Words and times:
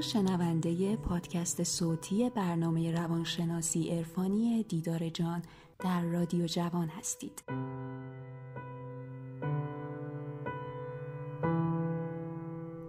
شنونده 0.00 0.96
پادکست 0.96 1.62
صوتی 1.62 2.30
برنامه 2.30 2.92
روانشناسی 2.92 3.90
عرفانی 3.90 4.62
دیدار 4.62 5.08
جان 5.08 5.42
در 5.78 6.02
رادیو 6.02 6.46
جوان 6.46 6.88
هستید. 6.88 7.42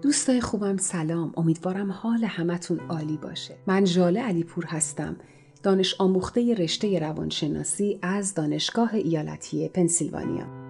دوستای 0.02 0.42
خوبم 0.42 0.78
سلام. 0.78 1.34
امیدوارم 1.38 1.92
حال 1.92 2.24
همتون 2.24 2.80
عالی 2.80 3.18
باشه. 3.18 3.58
من 3.68 3.86
ژاله 3.86 4.22
علیپور 4.22 4.66
هستم. 4.66 5.16
دانش 5.64 5.96
آموخته 6.00 6.54
رشته 6.54 7.00
روانشناسی 7.00 8.00
از 8.02 8.34
دانشگاه 8.34 8.94
ایالتی 8.94 9.70
پنسیلوانیا. 9.70 10.67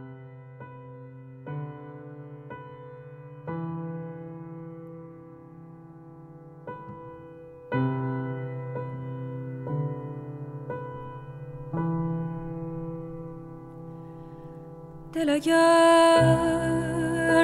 دل 15.17 15.29
اگر 15.29 16.65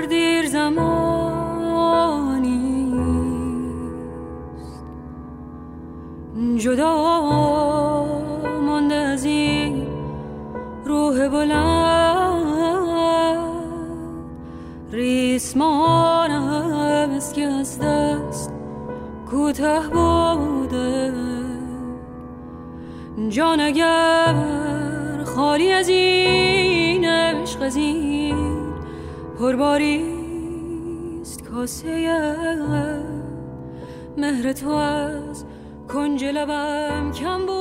دیر 0.10 0.48
زمانی 0.48 0.94
جدا 6.58 8.06
مانده 8.62 8.96
از 8.96 9.26
این 9.26 9.88
روح 10.86 11.28
بلند 11.28 12.44
ریسمانم 14.92 16.44
است 17.16 17.34
که 17.34 17.44
از 17.44 17.80
دست 17.80 18.54
کوته 19.30 19.80
بوده. 19.94 21.14
جان 23.30 23.60
اگر 23.60 24.36
خالی 25.26 25.72
از 25.72 25.88
این 25.90 26.73
این 27.64 28.74
پرباریست 29.40 30.24
کاسه 31.44 31.90
مهر 34.18 34.54
تو 34.54 34.70
از 34.70 35.46
کنج 35.88 36.24
لبم 36.24 37.12
کم 37.12 37.40
بوده. 37.46 37.54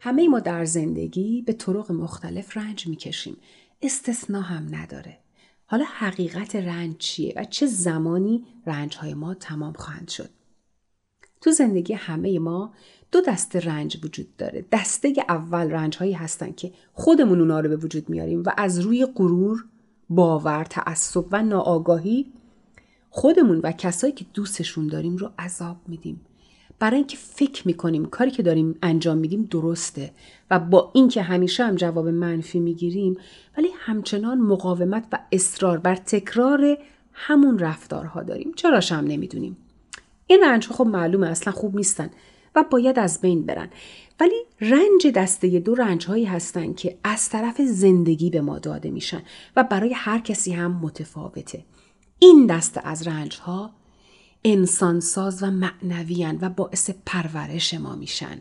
همه 0.00 0.28
ما 0.28 0.40
در 0.40 0.64
زندگی 0.64 1.42
به 1.42 1.52
طرق 1.52 1.92
مختلف 1.92 2.56
رنج 2.56 2.86
می‌کشیم. 2.86 3.36
استثنا 3.82 4.40
هم 4.40 4.74
نداره. 4.74 5.18
حالا 5.66 5.84
حقیقت 5.84 6.56
رنج 6.56 6.96
چیه 6.96 7.34
و 7.36 7.44
چه 7.44 7.66
زمانی 7.66 8.44
رنج 8.66 8.96
های 8.96 9.14
ما 9.14 9.34
تمام 9.34 9.72
خواهند 9.72 10.08
شد؟ 10.08 10.35
تو 11.40 11.50
زندگی 11.50 11.94
همه 11.94 12.38
ما 12.38 12.72
دو 13.12 13.20
دسته 13.20 13.60
رنج 13.60 13.98
وجود 14.04 14.36
داره. 14.36 14.64
دسته 14.72 15.14
اول 15.28 15.70
رنج 15.70 15.96
هایی 15.96 16.12
هستن 16.12 16.52
که 16.52 16.72
خودمون 16.92 17.40
اونا 17.40 17.60
رو 17.60 17.68
به 17.68 17.76
وجود 17.76 18.08
میاریم 18.08 18.42
و 18.46 18.50
از 18.56 18.78
روی 18.78 19.06
غرور 19.06 19.64
باور 20.10 20.64
تعصب 20.64 21.24
و 21.32 21.42
ناآگاهی 21.42 22.26
خودمون 23.10 23.60
و 23.62 23.72
کسایی 23.72 24.12
که 24.12 24.24
دوستشون 24.34 24.86
داریم 24.86 25.16
رو 25.16 25.30
عذاب 25.38 25.76
میدیم. 25.86 26.20
برای 26.78 26.96
اینکه 26.96 27.16
فکر 27.16 27.66
می‌کنیم 27.66 28.06
کاری 28.06 28.30
که 28.30 28.42
داریم 28.42 28.78
انجام 28.82 29.18
میدیم 29.18 29.42
درسته 29.42 30.10
و 30.50 30.58
با 30.58 30.90
اینکه 30.94 31.22
همیشه 31.22 31.64
هم 31.64 31.74
جواب 31.74 32.08
منفی 32.08 32.60
می‌گیریم 32.60 33.16
ولی 33.58 33.68
همچنان 33.78 34.40
مقاومت 34.40 35.06
و 35.12 35.18
اصرار 35.32 35.78
بر 35.78 35.96
تکرار 35.96 36.78
همون 37.12 37.58
رفتارها 37.58 38.22
داریم. 38.22 38.52
چراش 38.56 38.92
هم 38.92 39.04
نمی‌دونیم؟ 39.04 39.56
این 40.26 40.40
رنج 40.44 40.66
خب 40.66 40.86
معلومه 40.86 41.26
اصلا 41.26 41.52
خوب 41.52 41.76
نیستن 41.76 42.10
و 42.54 42.64
باید 42.70 42.98
از 42.98 43.20
بین 43.20 43.46
برن. 43.46 43.68
ولی 44.20 44.44
رنج 44.60 45.06
دسته 45.14 45.60
دو 45.60 45.74
رنج 45.74 46.06
هایی 46.06 46.24
هستن 46.24 46.72
که 46.72 46.98
از 47.04 47.28
طرف 47.28 47.60
زندگی 47.62 48.30
به 48.30 48.40
ما 48.40 48.58
داده 48.58 48.90
میشن 48.90 49.22
و 49.56 49.64
برای 49.64 49.92
هر 49.92 50.18
کسی 50.18 50.52
هم 50.52 50.72
متفاوته. 50.72 51.64
این 52.18 52.46
دسته 52.46 52.80
از 52.84 53.06
رنج 53.06 53.38
ها 53.38 53.70
انسانساز 54.44 55.42
و 55.42 55.50
معنویان 55.50 56.38
و 56.40 56.48
باعث 56.48 56.90
پرورش 57.06 57.74
ما 57.74 57.96
میشن. 57.96 58.40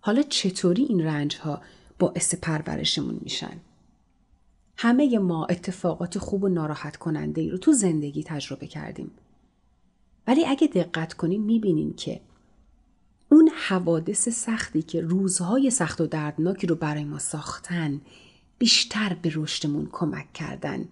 حالا 0.00 0.22
چطوری 0.22 0.82
این 0.82 1.04
رنج 1.04 1.36
ها 1.36 1.60
باعث 1.98 2.34
پرورشمون 2.34 3.18
میشن؟ 3.22 3.60
همه 4.78 5.18
ما 5.18 5.46
اتفاقات 5.46 6.18
خوب 6.18 6.44
و 6.44 6.48
ناراحت 6.48 6.96
کننده 6.96 7.40
ای 7.40 7.50
رو 7.50 7.58
تو 7.58 7.72
زندگی 7.72 8.22
تجربه 8.22 8.66
کردیم. 8.66 9.10
ولی 10.26 10.46
اگه 10.46 10.66
دقت 10.66 11.14
کنیم 11.14 11.42
می‌بینیم 11.42 11.94
که 11.94 12.20
اون 13.28 13.50
حوادث 13.68 14.28
سختی 14.28 14.82
که 14.82 15.00
روزهای 15.00 15.70
سخت 15.70 16.00
و 16.00 16.06
دردناکی 16.06 16.66
رو 16.66 16.74
برای 16.74 17.04
ما 17.04 17.18
ساختن 17.18 18.00
بیشتر 18.58 19.16
به 19.22 19.32
رشدمون 19.34 19.88
کمک 19.92 20.32
کردن 20.32 20.88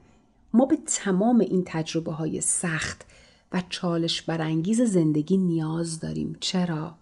ما 0.54 0.66
به 0.66 0.78
تمام 0.86 1.40
این 1.40 1.62
تجربه 1.66 2.12
های 2.12 2.40
سخت 2.40 3.06
و 3.52 3.62
چالش 3.68 4.22
برانگیز 4.22 4.80
زندگی 4.82 5.36
نیاز 5.36 6.00
داریم 6.00 6.36
چرا؟ 6.40 6.94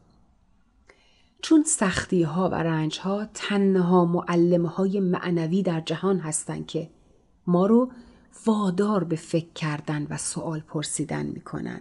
چون 1.42 1.62
سختی 1.62 2.22
ها 2.22 2.48
و 2.48 2.54
رنج 2.54 2.98
ها 2.98 3.28
تنها 3.34 4.04
معلم 4.04 4.66
های 4.66 5.00
معنوی 5.00 5.62
در 5.62 5.80
جهان 5.80 6.18
هستند 6.18 6.66
که 6.66 6.90
ما 7.46 7.66
رو 7.66 7.90
وادار 8.46 9.04
به 9.04 9.16
فکر 9.16 9.52
کردن 9.54 10.06
و 10.10 10.16
سوال 10.16 10.60
پرسیدن 10.60 11.26
می‌کنن. 11.26 11.80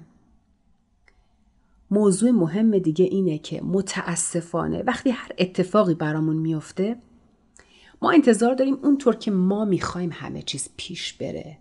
موضوع 1.92 2.32
مهم 2.32 2.78
دیگه 2.78 3.06
اینه 3.06 3.38
که 3.38 3.62
متاسفانه 3.62 4.84
وقتی 4.84 5.10
هر 5.10 5.32
اتفاقی 5.38 5.94
برامون 5.94 6.38
میفته 6.38 6.96
ما 8.02 8.12
انتظار 8.12 8.56
داریم 8.56 8.78
اونطور 8.84 9.16
که 9.16 9.32
ما 9.32 9.66
می‌خوایم 9.66 10.10
همه 10.14 10.42
چیز 10.42 10.70
پیش 10.78 11.14
بره. 11.14 11.58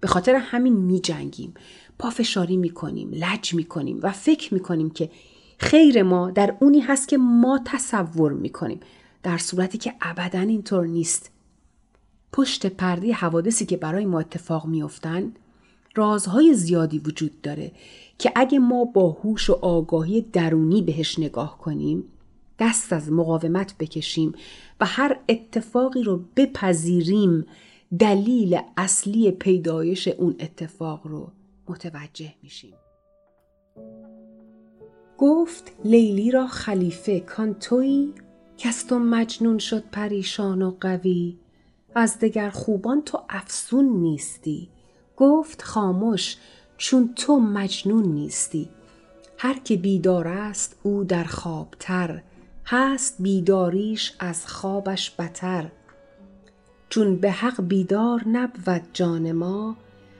به 0.00 0.08
خاطر 0.08 0.34
همین 0.34 0.76
میجنگیم 0.76 1.54
پافشاری 1.98 2.56
می‌کنیم 2.56 3.10
لج 3.12 3.54
می‌کنیم 3.54 4.00
و 4.02 4.12
فکر 4.12 4.54
می‌کنیم 4.54 4.90
که 4.90 5.10
خیر 5.58 6.02
ما 6.02 6.30
در 6.30 6.56
اونی 6.60 6.80
هست 6.80 7.08
که 7.08 7.18
ما 7.18 7.60
تصور 7.64 8.32
می‌کنیم 8.32 8.80
در 9.22 9.38
صورتی 9.38 9.78
که 9.78 9.94
ابدا 10.00 10.40
اینطور 10.40 10.86
نیست. 10.86 11.30
پشت 12.32 12.66
پرده 12.66 13.12
حوادثی 13.12 13.66
که 13.66 13.76
برای 13.76 14.06
ما 14.06 14.20
اتفاق 14.20 14.66
میافتند 14.66 15.38
رازهای 15.94 16.54
زیادی 16.54 16.98
وجود 16.98 17.40
داره. 17.40 17.72
که 18.20 18.32
اگه 18.36 18.58
ما 18.58 18.84
با 18.84 19.10
هوش 19.10 19.50
و 19.50 19.58
آگاهی 19.62 20.20
درونی 20.20 20.82
بهش 20.82 21.18
نگاه 21.18 21.58
کنیم 21.58 22.04
دست 22.58 22.92
از 22.92 23.12
مقاومت 23.12 23.74
بکشیم 23.78 24.32
و 24.80 24.86
هر 24.86 25.20
اتفاقی 25.28 26.02
رو 26.02 26.24
بپذیریم 26.36 27.46
دلیل 27.98 28.60
اصلی 28.76 29.30
پیدایش 29.30 30.08
اون 30.08 30.36
اتفاق 30.40 31.06
رو 31.06 31.32
متوجه 31.68 32.34
میشیم. 32.42 32.74
گفت 35.18 35.72
لیلی 35.84 36.30
را 36.30 36.46
خلیفه 36.46 37.20
کان 37.20 37.54
تویی 37.54 38.14
کس 38.58 38.92
مجنون 38.92 39.58
شد 39.58 39.84
پریشان 39.92 40.62
و 40.62 40.76
قوی. 40.80 41.38
از 41.94 42.18
دگر 42.18 42.50
خوبان 42.50 43.02
تو 43.02 43.22
افسون 43.28 43.84
نیستی. 43.84 44.68
گفت 45.16 45.62
خاموش 45.62 46.36
چون 46.80 47.12
تو 47.16 47.40
مجنون 47.40 48.04
نیستی. 48.04 48.68
هر 49.38 49.58
که 49.64 49.76
بیدار 49.76 50.28
است 50.28 50.76
او 50.82 51.04
در 51.04 51.24
خوابتر 51.24 52.22
هست 52.66 53.16
بیداریش 53.18 54.12
از 54.18 54.46
خوابش 54.46 55.14
بتر. 55.18 55.70
چون 56.88 57.16
به 57.16 57.30
حق 57.30 57.62
بیدار 57.62 58.28
نبود 58.28 58.82
جان 58.92 59.32
ما 59.32 59.76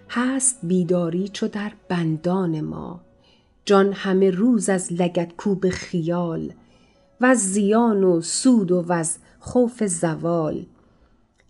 هست 0.08 0.58
بیداری 0.62 1.28
چو 1.28 1.48
در 1.48 1.72
بندان 1.88 2.60
ما. 2.60 3.00
جان 3.64 3.92
همه 3.92 4.30
روز 4.30 4.68
از 4.68 4.92
لگت 4.92 5.36
کوب 5.36 5.68
خیال 5.68 6.52
و 7.20 7.26
از 7.26 7.38
زیان 7.38 8.04
و 8.04 8.20
سود 8.20 8.72
و 8.72 8.92
از 8.92 9.18
خوف 9.38 9.86
زوال. 9.86 10.66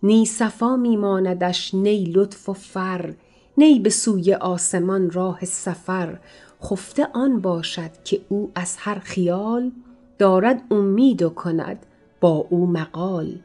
نی 0.03 0.25
صفا 0.25 0.75
میماندش 0.75 1.73
نی 1.73 2.05
لطف 2.05 2.49
و 2.49 2.53
فر 2.53 3.13
نی 3.57 3.79
به 3.79 3.89
سوی 3.89 4.33
آسمان 4.33 5.11
راه 5.11 5.45
سفر 5.45 6.19
خفته 6.63 7.07
آن 7.13 7.41
باشد 7.41 7.91
که 8.03 8.21
او 8.29 8.51
از 8.55 8.75
هر 8.79 8.99
خیال 8.99 9.71
دارد 10.19 10.61
امید 10.71 11.21
و 11.21 11.29
کند 11.29 11.85
با 12.21 12.47
او 12.49 12.67
مقال. 12.67 13.39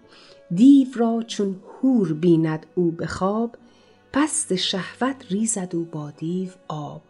دیو 0.55 0.88
را 0.97 1.23
چون 1.26 1.56
هور 1.82 2.12
بیند 2.12 2.67
او 2.75 2.91
به 2.91 3.06
خواب 3.06 3.56
پس 4.12 4.53
شهوت 4.53 5.17
ریزد 5.31 5.76
او 5.76 5.85
با 5.85 6.11
دیو 6.11 6.50
آب. 6.69 7.03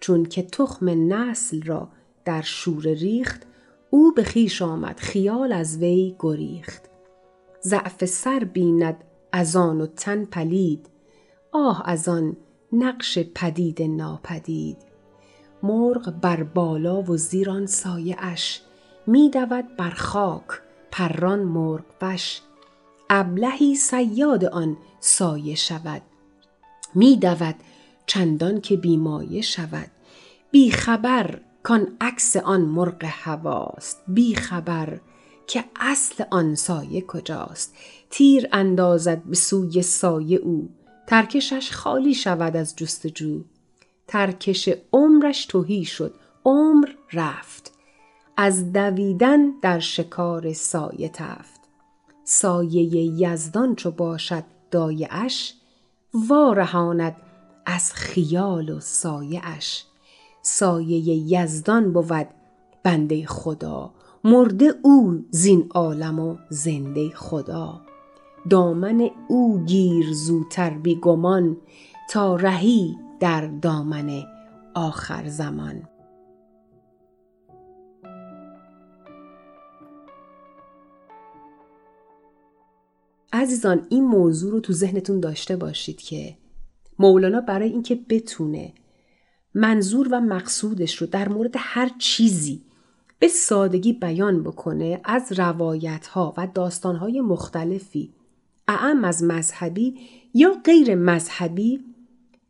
چون 0.00 0.24
که 0.24 0.42
تخم 0.42 1.12
نسل 1.12 1.62
را 1.62 1.88
در 2.24 2.42
شور 2.42 2.82
ریخت 2.82 3.42
او 3.90 4.12
به 4.12 4.22
خیش 4.22 4.62
آمد 4.62 4.98
خیال 5.00 5.52
از 5.52 5.78
وی 5.78 6.16
گریخت. 6.18 6.82
ضعف 7.62 8.04
سر 8.04 8.38
بیند 8.38 8.96
از 9.32 9.56
آن 9.56 9.80
و 9.80 9.86
تن 9.86 10.24
پلید. 10.24 10.88
آه 11.52 11.82
از 11.84 12.08
آن 12.08 12.36
نقش 12.72 13.18
پدید 13.18 13.82
ناپدید. 13.82 14.76
مرغ 15.62 16.10
بر 16.10 16.42
بالا 16.42 17.02
و 17.02 17.16
زیران 17.16 17.66
سایه 17.66 18.16
اش 18.18 18.60
می 19.06 19.30
دود 19.30 19.76
بر 19.76 19.90
خاک 19.90 20.44
پران 20.90 21.38
مرغ 21.38 21.84
وش. 22.02 22.40
ابلهی 23.10 23.74
سیاد 23.74 24.44
آن 24.44 24.76
سایه 25.00 25.54
شود 25.54 26.02
می 26.94 27.16
دود 27.16 27.54
چندان 28.06 28.60
که 28.60 28.76
بیمایه 28.76 29.40
شود. 29.40 29.90
بی 30.50 30.70
خبر 30.70 31.40
کان 31.62 31.96
عکس 32.00 32.36
آن 32.36 32.60
مرغ 32.60 33.04
هواست 33.04 34.02
بی 34.08 34.34
خبر 34.34 35.00
که 35.46 35.64
اصل 35.80 36.24
آن 36.30 36.54
سایه 36.54 37.00
کجاست. 37.00 37.74
تیر 38.10 38.48
اندازد 38.52 39.22
به 39.22 39.34
سوی 39.34 39.82
سایه 39.82 40.38
او 40.38 40.68
ترکشش 41.06 41.72
خالی 41.72 42.14
شود 42.14 42.56
از 42.56 42.76
جستجو. 42.76 43.40
ترکش 44.06 44.68
عمرش 44.92 45.46
توهی 45.46 45.84
شد 45.84 46.14
عمر 46.44 46.88
رفت. 47.12 47.72
از 48.36 48.72
دویدن 48.72 49.50
در 49.62 49.78
شکار 49.78 50.52
سایه 50.52 51.08
تفت. 51.08 51.60
سایه 52.24 52.94
یزدان 52.94 53.74
چو 53.74 53.90
باشد 53.90 54.44
دایه 54.70 55.08
اش 55.10 55.54
وارهاند 56.14 57.16
از 57.66 57.92
خیال 57.92 58.68
و 58.68 58.80
سایه 58.80 59.40
اش 59.44 59.84
سایه 60.42 60.98
یزدان 61.32 61.92
بود 61.92 62.28
بنده 62.82 63.26
خدا 63.26 63.90
مرده 64.24 64.74
او 64.82 65.24
زین 65.30 65.66
عالم 65.70 66.18
و 66.20 66.36
زنده 66.50 67.10
خدا. 67.10 67.85
دامن 68.50 69.10
او 69.28 69.64
گیر 69.64 70.12
زوتر 70.12 70.70
بی 70.70 70.94
گمان 70.94 71.56
تا 72.10 72.36
رهی 72.36 72.98
در 73.20 73.46
دامن 73.46 74.24
آخر 74.74 75.28
زمان. 75.28 75.88
عزیزان 83.32 83.86
این 83.88 84.04
موضوع 84.04 84.52
رو 84.52 84.60
تو 84.60 84.72
ذهنتون 84.72 85.20
داشته 85.20 85.56
باشید 85.56 86.00
که 86.00 86.36
مولانا 86.98 87.40
برای 87.40 87.68
اینکه 87.68 87.94
بتونه 88.08 88.72
منظور 89.54 90.08
و 90.12 90.20
مقصودش 90.20 90.96
رو 90.96 91.06
در 91.06 91.28
مورد 91.28 91.54
هر 91.56 91.90
چیزی 91.98 92.62
به 93.18 93.28
سادگی 93.28 93.92
بیان 93.92 94.42
بکنه 94.42 95.00
از 95.04 95.32
روایت 95.36 96.06
ها 96.06 96.34
و 96.36 96.48
داستان 96.54 96.96
های 96.96 97.20
مختلفی 97.20 98.15
اعم 98.68 99.04
از 99.04 99.22
مذهبی 99.22 99.94
یا 100.34 100.56
غیر 100.64 100.94
مذهبی 100.94 101.80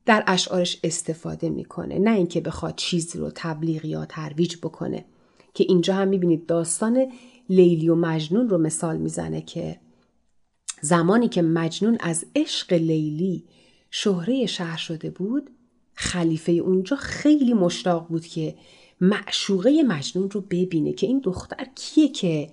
در 0.06 0.24
اشعارش 0.26 0.78
استفاده 0.84 1.48
می‌کنه 1.48 1.98
نه 1.98 2.10
اینکه 2.10 2.40
بخواد 2.40 2.76
چیزی 2.76 3.18
رو 3.18 3.30
تبلیغ 3.34 3.84
یا 3.84 4.04
ترویج 4.04 4.56
بکنه 4.56 5.04
که 5.54 5.64
اینجا 5.68 5.94
هم 5.94 6.08
می‌بینید 6.08 6.46
داستان 6.46 7.12
لیلی 7.50 7.88
و 7.88 7.94
مجنون 7.94 8.48
رو 8.48 8.58
مثال 8.58 8.96
می‌زنه 8.96 9.40
که 9.40 9.80
زمانی 10.80 11.28
که 11.28 11.42
مجنون 11.42 11.96
از 12.00 12.26
عشق 12.36 12.72
لیلی 12.72 13.44
شهره 13.90 14.46
شهر 14.46 14.76
شده 14.76 15.10
بود 15.10 15.50
خلیفه 15.94 16.52
اونجا 16.52 16.96
خیلی 16.96 17.54
مشتاق 17.54 18.08
بود 18.08 18.26
که 18.26 18.54
معشوقه 19.00 19.82
مجنون 19.82 20.30
رو 20.30 20.40
ببینه 20.40 20.92
که 20.92 21.06
این 21.06 21.20
دختر 21.24 21.66
کیه 21.74 22.08
که 22.08 22.50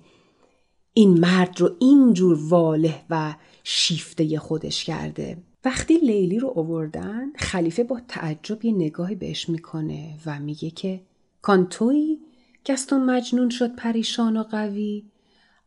این 0.92 1.20
مرد 1.20 1.60
رو 1.60 1.70
اینجور 1.78 2.38
واله 2.48 3.04
و 3.10 3.34
شیفته 3.64 4.38
خودش 4.38 4.84
کرده. 4.84 5.36
وقتی 5.64 5.98
لیلی 5.98 6.38
رو 6.38 6.52
آوردن 6.56 7.32
خلیفه 7.36 7.84
با 7.84 8.00
تعجب 8.08 8.64
یه 8.64 8.72
نگاهی 8.72 9.14
بهش 9.14 9.48
می‌کنه 9.48 10.18
و 10.26 10.40
میگه 10.40 10.70
که 10.70 11.00
کانتوی 11.42 12.18
گستون 12.66 13.04
مجنون 13.04 13.50
شد 13.50 13.76
پریشان 13.76 14.36
و 14.36 14.42
قوی. 14.42 15.04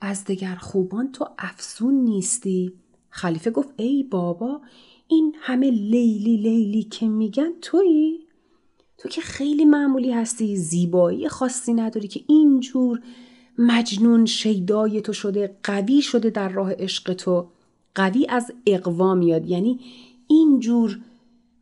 از 0.01 0.25
دگر 0.25 0.55
خوبان 0.55 1.11
تو 1.11 1.29
افسون 1.37 1.93
نیستی. 1.93 2.73
خلیفه 3.09 3.51
گفت 3.51 3.69
ای 3.77 4.03
بابا 4.03 4.61
این 5.07 5.35
همه 5.39 5.71
لیلی 5.71 6.37
لیلی 6.37 6.83
که 6.83 7.07
میگن 7.07 7.51
تویی؟ 7.61 8.19
تو 8.97 9.09
که 9.09 9.21
خیلی 9.21 9.65
معمولی 9.65 10.11
هستی 10.11 10.57
زیبایی 10.57 11.29
خاصی 11.29 11.73
نداری 11.73 12.07
که 12.07 12.21
اینجور 12.27 13.01
مجنون 13.57 14.25
شیدای 14.25 15.01
تو 15.01 15.13
شده 15.13 15.57
قوی 15.63 16.01
شده 16.01 16.29
در 16.29 16.49
راه 16.49 16.73
عشق 16.73 17.13
تو. 17.13 17.47
قوی 17.97 18.27
از 18.29 18.51
اقوا 18.65 19.15
میاد. 19.15 19.45
یعنی 19.45 19.79
اینجور 20.27 20.99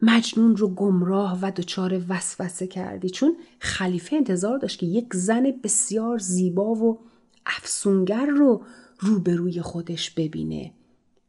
مجنون 0.01 0.57
رو 0.57 0.67
گمراه 0.67 1.39
و 1.41 1.51
دچار 1.51 2.01
وسوسه 2.09 2.67
کردی. 2.67 3.09
چون 3.09 3.35
خلیفه 3.59 4.15
انتظار 4.15 4.57
داشت 4.57 4.79
که 4.79 4.85
یک 4.85 5.13
زن 5.13 5.53
بسیار 5.63 6.17
زیبا 6.17 6.73
و 6.73 6.99
افسونگر 7.45 8.25
رو 8.25 8.61
روبروی 8.99 9.61
خودش 9.61 10.11
ببینه. 10.11 10.71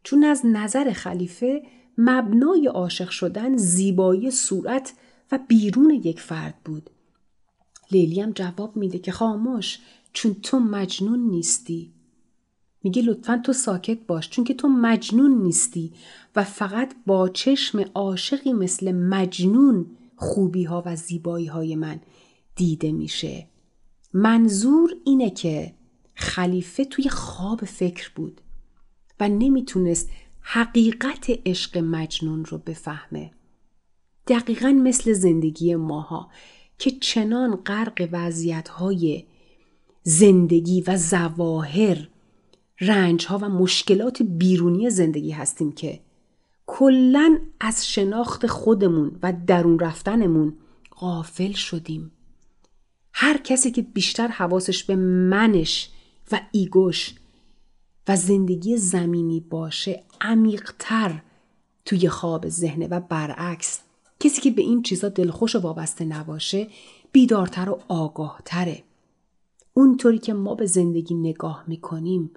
چون 0.02 0.24
از 0.24 0.46
نظر 0.46 0.92
خلیفه 0.92 1.62
مبنای 1.98 2.66
عاشق 2.66 3.08
شدن 3.08 3.56
زیبایی 3.56 4.30
صورت 4.30 4.92
و 5.32 5.38
بیرون 5.48 5.90
یک 5.90 6.20
فرد 6.20 6.54
بود. 6.64 6.90
لیلی 7.90 8.20
هم 8.20 8.32
جواب 8.32 8.76
میده 8.76 8.98
که 8.98 9.12
خاموش 9.12 9.78
چون 10.12 10.36
تو 10.42 10.58
مجنون 10.60 11.18
نیستی. 11.18 11.95
میگه 12.86 13.02
لطفا 13.02 13.40
تو 13.44 13.52
ساکت 13.52 13.98
باش 14.06 14.30
چون 14.30 14.44
که 14.44 14.54
تو 14.54 14.68
مجنون 14.68 15.42
نیستی 15.42 15.92
و 16.36 16.44
فقط 16.44 16.94
با 17.06 17.28
چشم 17.28 17.84
عاشقی 17.94 18.52
مثل 18.52 18.92
مجنون 18.92 19.86
خوبی 20.16 20.64
ها 20.64 20.82
و 20.86 20.96
زیبایی 20.96 21.46
های 21.46 21.76
من 21.76 22.00
دیده 22.56 22.92
میشه 22.92 23.46
منظور 24.12 24.90
اینه 25.04 25.30
که 25.30 25.74
خلیفه 26.14 26.84
توی 26.84 27.08
خواب 27.08 27.64
فکر 27.64 28.10
بود 28.14 28.40
و 29.20 29.28
نمی‌تونست 29.28 30.10
حقیقت 30.40 31.26
عشق 31.46 31.78
مجنون 31.78 32.44
رو 32.44 32.58
بفهمه. 32.58 33.30
دقیقا 34.26 34.68
مثل 34.68 35.12
زندگی 35.12 35.74
ماها 35.74 36.30
که 36.78 36.90
چنان 36.90 37.56
غرق 37.56 38.08
وضعیت 38.12 38.68
های 38.68 39.25
زندگی 40.02 40.80
و 40.87 40.96
زواهر 40.96 42.08
رنج 42.80 43.26
ها 43.26 43.38
و 43.38 43.49
مشکلات 43.49 44.23
بیرونی 44.23 44.90
زندگی 44.90 45.30
هستیم 45.30 45.73
که 45.73 46.00
کلا 46.66 47.38
از 47.61 47.88
شناخت 47.88 48.47
خودمون 48.47 49.18
و 49.23 49.33
درون 49.47 49.78
رفتنمون 49.78 50.54
غافل 50.97 51.52
شدیم. 51.52 52.12
هر 53.12 53.37
کسی 53.37 53.71
که 53.71 53.83
بیشتر 53.83 54.28
حواسش 54.28 54.85
به 54.85 54.97
منش 54.97 55.90
و 56.33 56.40
ایگوش 56.52 57.14
و 58.09 58.16
زندگی 58.16 58.76
زمینی 58.76 59.40
باشه 59.40 60.02
عمیقتر 60.21 61.23
توی 61.85 62.09
خواب 62.09 62.49
ذهنه 62.49 62.88
و 62.88 63.00
برعکس 63.00 63.80
کسی 64.21 64.40
که 64.40 64.50
به 64.50 64.62
این 64.62 64.83
چیزا 64.83 65.09
دلخوش 65.09 65.56
و 65.56 65.61
وابسته 65.61 66.04
نباشه 66.04 66.68
بیدارتر 67.12 67.71
و 67.71 67.78
آگاهتره 67.88 68.83
اونطوری 69.75 70.18
که 70.18 70.35
ما 70.35 70.54
به 70.54 70.66
زندگی 70.66 71.14
نگاه 71.14 71.64
می‌کنیم 71.66 72.30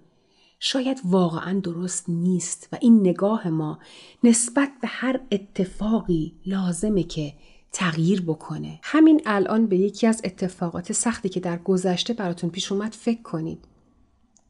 شاید 0.60 1.02
واقعا 1.04 1.60
درست 1.60 2.10
نیست 2.10 2.70
و 2.72 2.78
این 2.82 3.00
نگاه 3.00 3.48
ما 3.48 3.80
نسبت 4.24 4.72
به 4.82 4.88
هر 4.88 5.20
اتفاقی 5.32 6.36
لازمه 6.46 7.04
که 7.04 7.34
تغییر 7.72 8.22
بکنه 8.22 8.80
همین 8.84 9.22
الان 9.26 9.68
به 9.68 9.78
یکی 9.78 10.08
از 10.08 10.22
اتفاقات 10.24 10.94
سختی 10.94 11.30
که 11.30 11.40
در 11.40 11.58
گذشته 11.58 12.14
براتون 12.14 12.50
پیش 12.50 12.72
اومد 12.72 12.92
فکر 12.94 13.22
کنید 13.22 13.66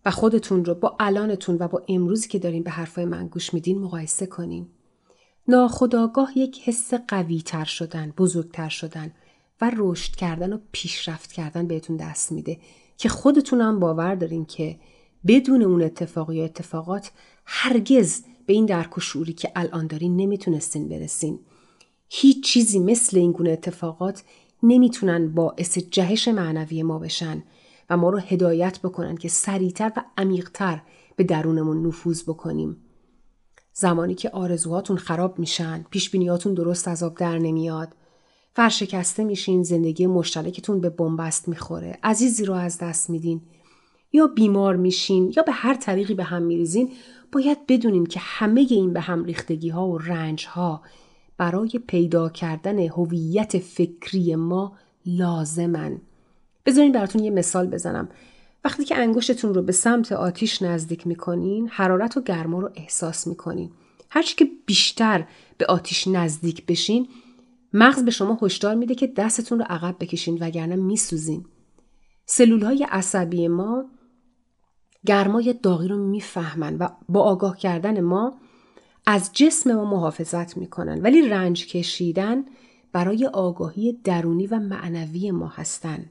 و 0.05 0.11
خودتون 0.11 0.65
رو 0.65 0.75
با 0.75 0.95
الانتون 0.99 1.57
و 1.59 1.67
با 1.67 1.83
امروزی 1.87 2.27
که 2.27 2.39
دارین 2.39 2.63
به 2.63 2.71
حرفای 2.71 3.05
من 3.05 3.27
گوش 3.27 3.53
میدین 3.53 3.79
مقایسه 3.79 4.25
کنین. 4.25 4.67
ناخداگاه 5.47 6.37
یک 6.37 6.61
حس 6.63 6.93
قوی 6.93 7.41
تر 7.41 7.65
شدن، 7.65 8.13
بزرگتر 8.17 8.69
شدن 8.69 9.11
و 9.61 9.71
رشد 9.77 10.15
کردن 10.15 10.53
و 10.53 10.59
پیشرفت 10.71 11.31
کردن 11.31 11.67
بهتون 11.67 11.97
دست 11.97 12.31
میده 12.31 12.57
که 12.97 13.09
خودتون 13.09 13.61
هم 13.61 13.79
باور 13.79 14.15
دارین 14.15 14.45
که 14.45 14.79
بدون 15.27 15.61
اون 15.61 15.81
اتفاق 15.81 16.31
یا 16.31 16.45
اتفاقات 16.45 17.11
هرگز 17.45 18.21
به 18.45 18.53
این 18.53 18.65
درک 18.65 18.97
و 18.97 19.01
شعوری 19.01 19.33
که 19.33 19.51
الان 19.55 19.87
دارین 19.87 20.15
نمی‌تونستین 20.15 20.89
برسین. 20.89 21.39
هیچ 22.09 22.43
چیزی 22.43 22.79
مثل 22.79 23.17
این 23.17 23.31
گونه 23.31 23.49
اتفاقات 23.49 24.23
نمی‌تونن 24.63 25.33
باعث 25.33 25.77
جهش 25.77 26.27
معنوی 26.27 26.83
ما 26.83 26.99
بشن 26.99 27.43
و 27.89 27.97
ما 27.97 28.09
رو 28.09 28.17
هدایت 28.17 28.79
بکنن 28.79 29.17
که 29.17 29.27
سریعتر 29.29 29.91
و 29.97 30.03
عمیقتر 30.17 30.81
به 31.15 31.23
درونمون 31.23 31.87
نفوذ 31.87 32.23
بکنیم. 32.23 32.77
زمانی 33.73 34.15
که 34.15 34.29
آرزوهاتون 34.29 34.97
خراب 34.97 35.39
میشن، 35.39 35.85
پیش 35.89 36.09
بینیاتون 36.09 36.53
درست 36.53 36.87
از 36.87 37.03
آب 37.03 37.17
در 37.17 37.39
نمیاد، 37.39 37.95
فرشکسته 38.53 39.23
میشین، 39.23 39.63
زندگی 39.63 40.07
مشترکتون 40.07 40.81
به 40.81 40.89
بنبست 40.89 41.47
می‌خوره، 41.47 41.99
عزیزی 42.03 42.45
رو 42.45 42.53
از 42.53 42.77
دست 42.77 43.09
میدین 43.09 43.41
یا 44.11 44.27
بیمار 44.27 44.75
میشین 44.75 45.33
یا 45.37 45.43
به 45.43 45.51
هر 45.51 45.73
طریقی 45.73 46.13
به 46.13 46.23
هم 46.23 46.41
میریزین، 46.41 46.91
باید 47.31 47.67
بدونین 47.67 48.05
که 48.05 48.19
همه 48.19 48.67
این 48.69 48.93
به 48.93 49.01
هم 49.01 49.23
ریختگی 49.23 49.69
ها 49.69 49.87
و 49.87 49.97
رنج 49.97 50.45
ها 50.45 50.81
برای 51.37 51.69
پیدا 51.87 52.29
کردن 52.29 52.79
هویت 52.79 53.57
فکری 53.57 54.35
ما 54.35 54.73
لازمن. 55.05 56.01
بذارین 56.65 56.91
براتون 56.91 57.23
یه 57.23 57.31
مثال 57.31 57.67
بزنم. 57.67 58.09
وقتی 58.65 58.83
که 58.83 58.97
انگشتتون 58.97 59.53
رو 59.53 59.61
به 59.61 59.71
سمت 59.71 60.11
آتیش 60.11 60.61
نزدیک 60.61 61.07
می‌کنین 61.07 61.67
حرارت 61.67 62.17
و 62.17 62.21
گرما 62.21 62.59
رو 62.59 62.69
احساس 62.75 63.27
می‌کنین. 63.27 63.71
هرچی 64.09 64.35
که 64.35 64.47
بیشتر 64.65 65.27
به 65.57 65.65
آتیش 65.65 66.07
نزدیک 66.07 66.65
بشین 66.65 67.07
مغز 67.73 68.05
به 68.05 68.11
شما 68.11 68.37
هشدار 68.41 68.75
میده 68.75 68.95
که 68.95 69.07
دستتون 69.07 69.59
رو 69.59 69.65
عقب 69.69 69.95
بکشین 69.99 70.37
وگرنه 70.41 70.75
میسوزین. 70.75 71.45
سلول 72.25 72.63
های 72.63 72.87
عصبی 72.89 73.47
ما 73.47 73.85
گرمای 75.05 75.53
داغی 75.53 75.87
رو 75.87 75.97
می‌فهمن 75.97 76.77
و 76.77 76.87
با 77.09 77.21
آگاه 77.21 77.57
کردن 77.57 77.99
ما 77.99 78.33
از 79.05 79.29
جسم 79.33 79.73
ما 79.73 79.85
محافظت 79.85 80.57
می‌کنن. 80.57 81.01
ولی 81.01 81.29
رنج 81.29 81.67
کشیدن 81.67 82.45
برای 82.91 83.25
آگاهی 83.25 83.99
درونی 84.03 84.47
و 84.47 84.59
معنوی 84.59 85.31
ما 85.31 85.47
هستن 85.47 86.05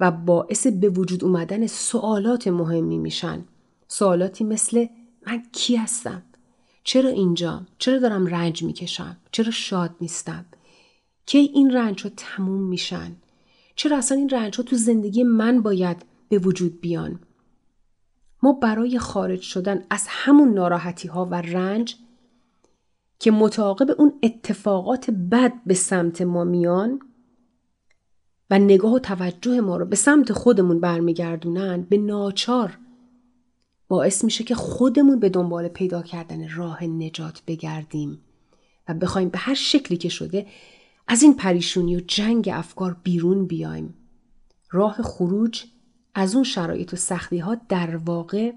و 0.00 0.10
باعث 0.10 0.66
به 0.66 0.88
وجود 0.88 1.24
اومدن 1.24 1.66
سوالات 1.66 2.48
مهمی 2.48 2.98
میشن. 2.98 3.44
سوالاتی 3.88 4.44
مثل 4.44 4.86
من 5.26 5.42
کی 5.52 5.76
هستم؟ 5.76 6.22
چرا 6.84 7.10
اینجا 7.10 7.62
چرا 7.78 7.98
دارم 7.98 8.26
رنج 8.26 8.62
می‌کشم؟ 8.62 9.16
چرا 9.32 9.50
شاد 9.50 9.90
نیستم؟ 10.00 10.44
کی 11.26 11.38
این 11.38 11.70
رنج 11.70 12.02
ها 12.02 12.10
تموم 12.16 12.62
میشن؟ 12.62 13.16
چرا 13.76 13.98
اصلا 13.98 14.18
این 14.18 14.28
رنج 14.28 14.56
ها 14.56 14.62
تو 14.62 14.76
زندگی 14.76 15.22
من 15.22 15.62
باید 15.62 15.96
به 16.28 16.38
وجود 16.38 16.80
بیان؟ 16.80 17.20
ما 18.42 18.52
برای 18.52 18.98
خارج 18.98 19.40
شدن 19.40 19.84
از 19.90 20.04
همون 20.08 20.54
ناراحتی 20.54 21.08
ها 21.08 21.24
و 21.24 21.34
رنج 21.34 21.96
که 23.18 23.30
متعاقب 23.30 23.90
اون 23.98 24.12
اتفاقات 24.22 25.10
بد 25.10 25.52
به 25.66 25.74
سمت 25.74 26.22
ما 26.22 26.44
میان 26.44 27.00
و 28.50 28.58
نگاه 28.58 28.92
و 28.92 28.98
توجه 28.98 29.60
ما 29.60 29.76
رو 29.76 29.86
به 29.86 29.96
سمت 29.96 30.32
خودمون 30.32 30.80
برمیگردونن 30.80 31.82
به 31.82 31.96
ناچار 31.96 32.78
باعث 33.88 34.24
میشه 34.24 34.44
که 34.44 34.54
خودمون 34.54 35.20
به 35.20 35.28
دنبال 35.28 35.68
پیدا 35.68 36.02
کردن 36.02 36.48
راه 36.48 36.84
نجات 36.84 37.42
بگردیم 37.46 38.20
و 38.88 38.94
بخوایم 38.94 39.28
به 39.28 39.38
هر 39.38 39.54
شکلی 39.54 39.98
که 39.98 40.08
شده 40.08 40.46
از 41.08 41.22
این 41.22 41.36
پریشونی 41.36 41.96
و 41.96 42.00
جنگ 42.00 42.50
افکار 42.52 42.96
بیرون 43.02 43.46
بیایم. 43.46 43.94
راه 44.70 45.02
خروج 45.02 45.64
از 46.14 46.34
اون 46.34 46.44
شرایط 46.44 46.92
و 46.92 46.96
سختی 46.96 47.38
ها 47.38 47.54
در 47.68 47.96
واقع 47.96 48.52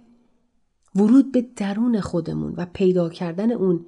ورود 0.96 1.32
به 1.32 1.46
درون 1.56 2.00
خودمون 2.00 2.54
و 2.58 2.66
پیدا 2.74 3.10
کردن 3.10 3.52
اون 3.52 3.86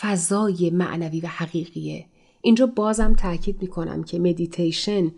فضای 0.00 0.70
معنوی 0.70 1.20
و 1.20 1.26
حقیقیه. 1.26 2.06
اینجا 2.40 2.66
بازم 2.66 3.12
تاکید 3.12 3.62
می‌کنم 3.62 4.02
که 4.02 4.18
مدیتیشن 4.18 5.12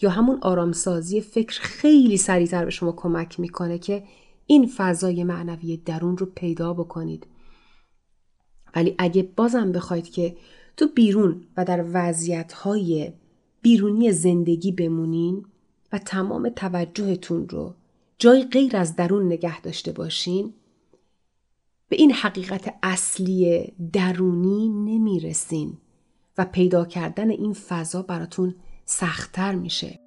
یا 0.00 0.10
همون 0.10 0.38
آرامسازی 0.42 1.20
فکر 1.20 1.60
خیلی 1.60 2.16
سریعتر 2.16 2.64
به 2.64 2.70
شما 2.70 2.92
کمک 2.92 3.40
می‌کنه 3.40 3.78
که 3.78 4.04
این 4.46 4.66
فضای 4.76 5.24
معنوی 5.24 5.76
درون 5.76 6.16
رو 6.16 6.26
پیدا 6.26 6.74
بکنید. 6.74 7.26
ولی 8.76 8.94
اگه 8.98 9.22
بازم 9.36 9.72
بخواید 9.72 10.10
که 10.10 10.36
تو 10.76 10.88
بیرون 10.94 11.44
و 11.56 11.64
در 11.64 11.84
وضعیت 11.92 12.54
بیرونی 13.62 14.12
زندگی 14.12 14.72
بمونین 14.72 15.44
و 15.92 15.98
تمام 15.98 16.48
توجهتون 16.48 17.48
رو 17.48 17.74
جای 18.18 18.44
غیر 18.44 18.76
از 18.76 18.96
درون 18.96 19.26
نگه 19.26 19.60
داشته 19.60 19.92
باشین 19.92 20.54
به 21.88 21.96
این 21.96 22.12
حقیقت 22.12 22.74
اصلی 22.82 23.72
درونی 23.92 24.68
نمی‌رسین 24.68 25.78
و 26.38 26.44
پیدا 26.44 26.84
کردن 26.84 27.30
این 27.30 27.52
فضا 27.52 28.02
براتون 28.02 28.54
سختتر 28.84 29.54
میشه. 29.54 29.98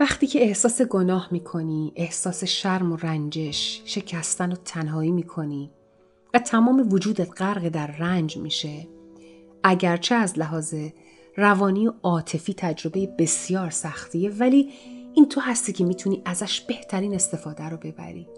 وقتی 0.00 0.26
که 0.26 0.42
احساس 0.42 0.82
گناه 0.82 1.28
می‌کنی، 1.30 1.92
احساس 1.96 2.44
شرم 2.44 2.92
و 2.92 2.96
رنجش، 2.96 3.82
شکستن 3.84 4.52
و 4.52 4.56
تنهایی 4.56 5.10
می‌کنی 5.10 5.70
و 6.34 6.38
تمام 6.38 6.92
وجودت 6.92 7.42
غرق 7.42 7.68
در 7.68 7.86
رنج 7.86 8.36
میشه، 8.36 8.86
اگرچه 9.64 10.14
از 10.14 10.38
لحاظ 10.38 10.74
روانی 11.36 11.88
و 11.88 11.92
عاطفی 12.02 12.54
تجربه 12.54 13.06
بسیار 13.18 13.70
سختیه 13.70 14.30
ولی 14.30 14.72
این 15.14 15.28
تو 15.28 15.40
هستی 15.40 15.72
که 15.72 15.84
می‌تونی 15.84 16.22
ازش 16.24 16.60
بهترین 16.60 17.14
استفاده 17.14 17.64
رو 17.64 17.76
ببری. 17.76 18.28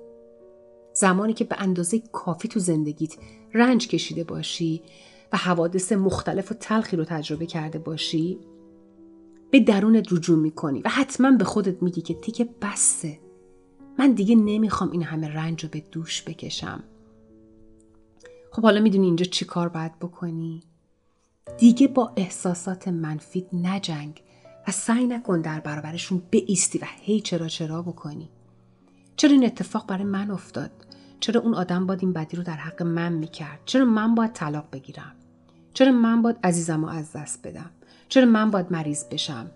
زمانی 0.93 1.33
که 1.33 1.45
به 1.45 1.57
اندازه 1.59 1.99
کافی 2.13 2.49
تو 2.49 2.61
زندگیت 2.61 3.17
رنج 3.55 3.89
کشیده 3.89 4.25
باشی 4.25 4.83
و 5.33 5.37
حوادث 5.37 5.93
مختلف 5.93 6.53
و 6.53 6.55
تلخی 6.55 6.97
رو 6.97 7.05
تجربه 7.05 7.47
کرده 7.47 7.79
باشی 7.79 8.39
به 9.51 9.61
درونت 9.61 10.13
رجوع 10.13 10.39
می‌کنی 10.39 10.81
و 10.81 10.89
حتما 10.89 11.31
به 11.31 11.45
خودت 11.45 11.83
میگی 11.83 12.01
که 12.01 12.15
تیک 12.15 12.49
بسته 12.63 13.19
من 13.99 14.13
دیگه 14.13 14.35
نمی‌خوام 14.37 14.91
این 14.91 15.03
همه 15.03 15.29
رنج 15.29 15.65
رو 15.65 15.69
به 15.73 15.81
دوش 15.81 16.23
بکشم 16.23 16.85
خب 18.53 18.63
حالا 18.63 18.81
می‌دونی 18.81 19.07
اینجا 19.07 19.25
چی 19.25 19.45
کار 19.45 19.69
باید 19.69 19.99
بکنی؟ 19.99 20.63
دیگه 21.59 21.89
با 21.89 22.13
احساسات 22.17 22.89
منفی 22.89 23.47
نجنگ 23.53 24.23
و 24.69 24.73
سعی 24.73 25.07
نکن 25.07 25.41
در 25.41 25.61
برابرشون 25.61 26.23
ایستی 26.33 26.79
و 26.79 26.87
هی 27.01 27.21
چرا 27.21 27.49
چرا 27.49 27.83
بکنی. 27.83 28.31
چرا 29.17 29.31
این 29.31 29.45
اتفاق 29.45 29.87
برای 29.87 30.05
من 30.05 30.31
افتاد؟ 30.31 30.71
چرا 31.21 31.41
اون 31.41 31.55
آدم 31.55 31.87
باید 31.87 31.99
این 32.03 32.13
بدی 32.13 32.37
رو 32.37 32.43
در 32.43 32.57
حق 32.57 32.83
من 32.83 33.13
می‌کرد؟ 33.13 33.61
چرا 33.65 33.85
من 33.85 34.15
باید 34.15 34.33
طلاق 34.33 34.65
بگیرم؟ 34.73 35.13
چرا 35.75 35.93
من 35.93 36.23
باید 36.23 36.37
عزیزم 36.45 36.85
رو 36.85 36.89
از 36.91 37.13
دست 37.13 37.47
بدم؟ 37.47 37.71
چرا 38.09 38.27
من 38.27 38.51
باید 38.51 38.73
مریض 38.73 39.05
بشم؟ 39.05 39.51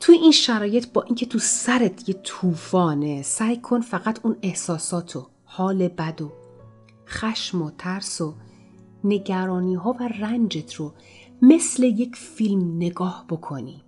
تو 0.00 0.12
این 0.12 0.32
شرایط 0.32 0.92
با 0.92 1.02
اینکه 1.02 1.26
تو 1.26 1.38
سرت 1.38 2.08
یه 2.08 2.14
طوفانه 2.22 3.22
سعی 3.22 3.56
کن 3.56 3.80
فقط 3.80 4.20
اون 4.22 4.36
احساساتو 4.42 5.26
حال 5.44 5.88
بد 5.88 6.22
و 6.22 6.32
خشم 7.08 7.62
و 7.62 7.70
ترس 7.78 8.20
و 8.20 8.34
نگرانی 9.04 9.74
ها 9.74 9.96
و 10.00 10.08
رنجت 10.08 10.74
رو 10.74 10.92
مثل 11.42 11.82
یک 11.82 12.16
فیلم 12.16 12.76
نگاه 12.76 13.24
بکنی 13.28 13.82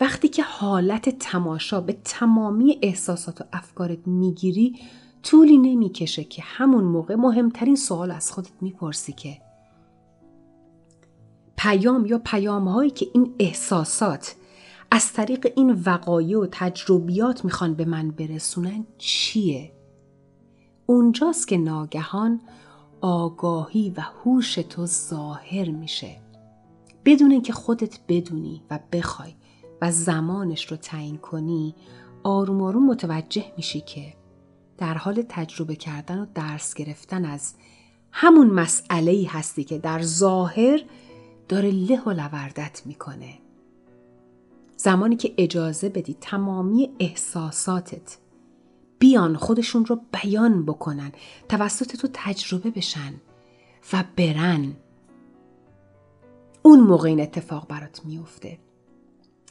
وقتی 0.00 0.28
که 0.28 0.42
حالت 0.42 1.08
تماشا 1.18 1.80
به 1.80 1.92
تمامی 2.04 2.78
احساسات 2.82 3.40
و 3.40 3.44
افکارت 3.52 4.06
می‌گیری 4.06 4.78
طولی 5.22 5.58
نمی‌کشه 5.58 6.24
که 6.24 6.42
همون 6.44 6.84
موقع 6.84 7.14
مهمترین 7.14 7.76
سوال 7.76 8.10
از 8.10 8.32
خودت 8.32 8.52
می‌پرسی 8.60 9.12
که 9.12 9.38
پیام 11.56 12.06
یا 12.06 12.18
پیام 12.18 12.68
هایی 12.68 12.90
که 12.90 13.06
این 13.14 13.34
احساسات 13.38 14.34
از 14.90 15.12
طریق 15.12 15.52
این 15.56 15.82
وقایع 15.86 16.38
و 16.38 16.46
تجربیات 16.52 17.44
می‌خوان 17.44 17.74
به 17.74 17.84
من 17.84 18.10
برسونن 18.10 18.86
چیه؟ 18.98 19.73
اونجاست 20.86 21.48
که 21.48 21.58
ناگهان 21.58 22.40
آگاهی 23.00 23.92
و 23.96 24.00
هوش 24.00 24.54
تو 24.54 24.86
ظاهر 24.86 25.70
میشه. 25.70 26.16
بدون 27.04 27.30
اینکه 27.30 27.52
خودت 27.52 27.98
بدونی 28.08 28.62
و 28.70 28.78
بخوای 28.92 29.34
و 29.82 29.90
زمانش 29.90 30.70
رو 30.70 30.76
تعیین 30.76 31.16
کنی 31.16 31.74
آروم 32.22 32.62
آروم 32.62 32.86
متوجه 32.86 33.44
میشی 33.56 33.80
که 33.80 34.14
در 34.78 34.94
حال 34.94 35.24
تجربه 35.28 35.76
کردن 35.76 36.18
و 36.18 36.26
درس 36.34 36.74
گرفتن 36.74 37.24
از 37.24 37.54
همون 38.12 38.46
مسئله 38.46 39.10
ای 39.10 39.24
هستی 39.24 39.64
که 39.64 39.78
در 39.78 40.02
ظاهر 40.02 40.84
داره 41.48 41.70
له 41.70 42.02
و 42.06 42.10
لوردت 42.10 42.82
می‌کنه. 42.86 43.38
زمانی 44.76 45.16
که 45.16 45.34
اجازه 45.38 45.88
بدی 45.88 46.16
تمامی 46.20 46.90
احساساتت 46.98 48.18
بیان 49.04 49.36
خودشون 49.36 49.86
رو 49.86 50.00
بیان 50.12 50.64
بکنن 50.64 51.12
توسط 51.48 51.96
تو 51.96 52.08
تجربه 52.12 52.70
بشن 52.70 53.14
و 53.92 54.04
برن. 54.16 54.76
اون 56.62 56.80
موقع 56.80 57.08
این 57.08 57.20
اتفاق 57.20 57.68
برات 57.68 58.00
میفته. 58.04 58.58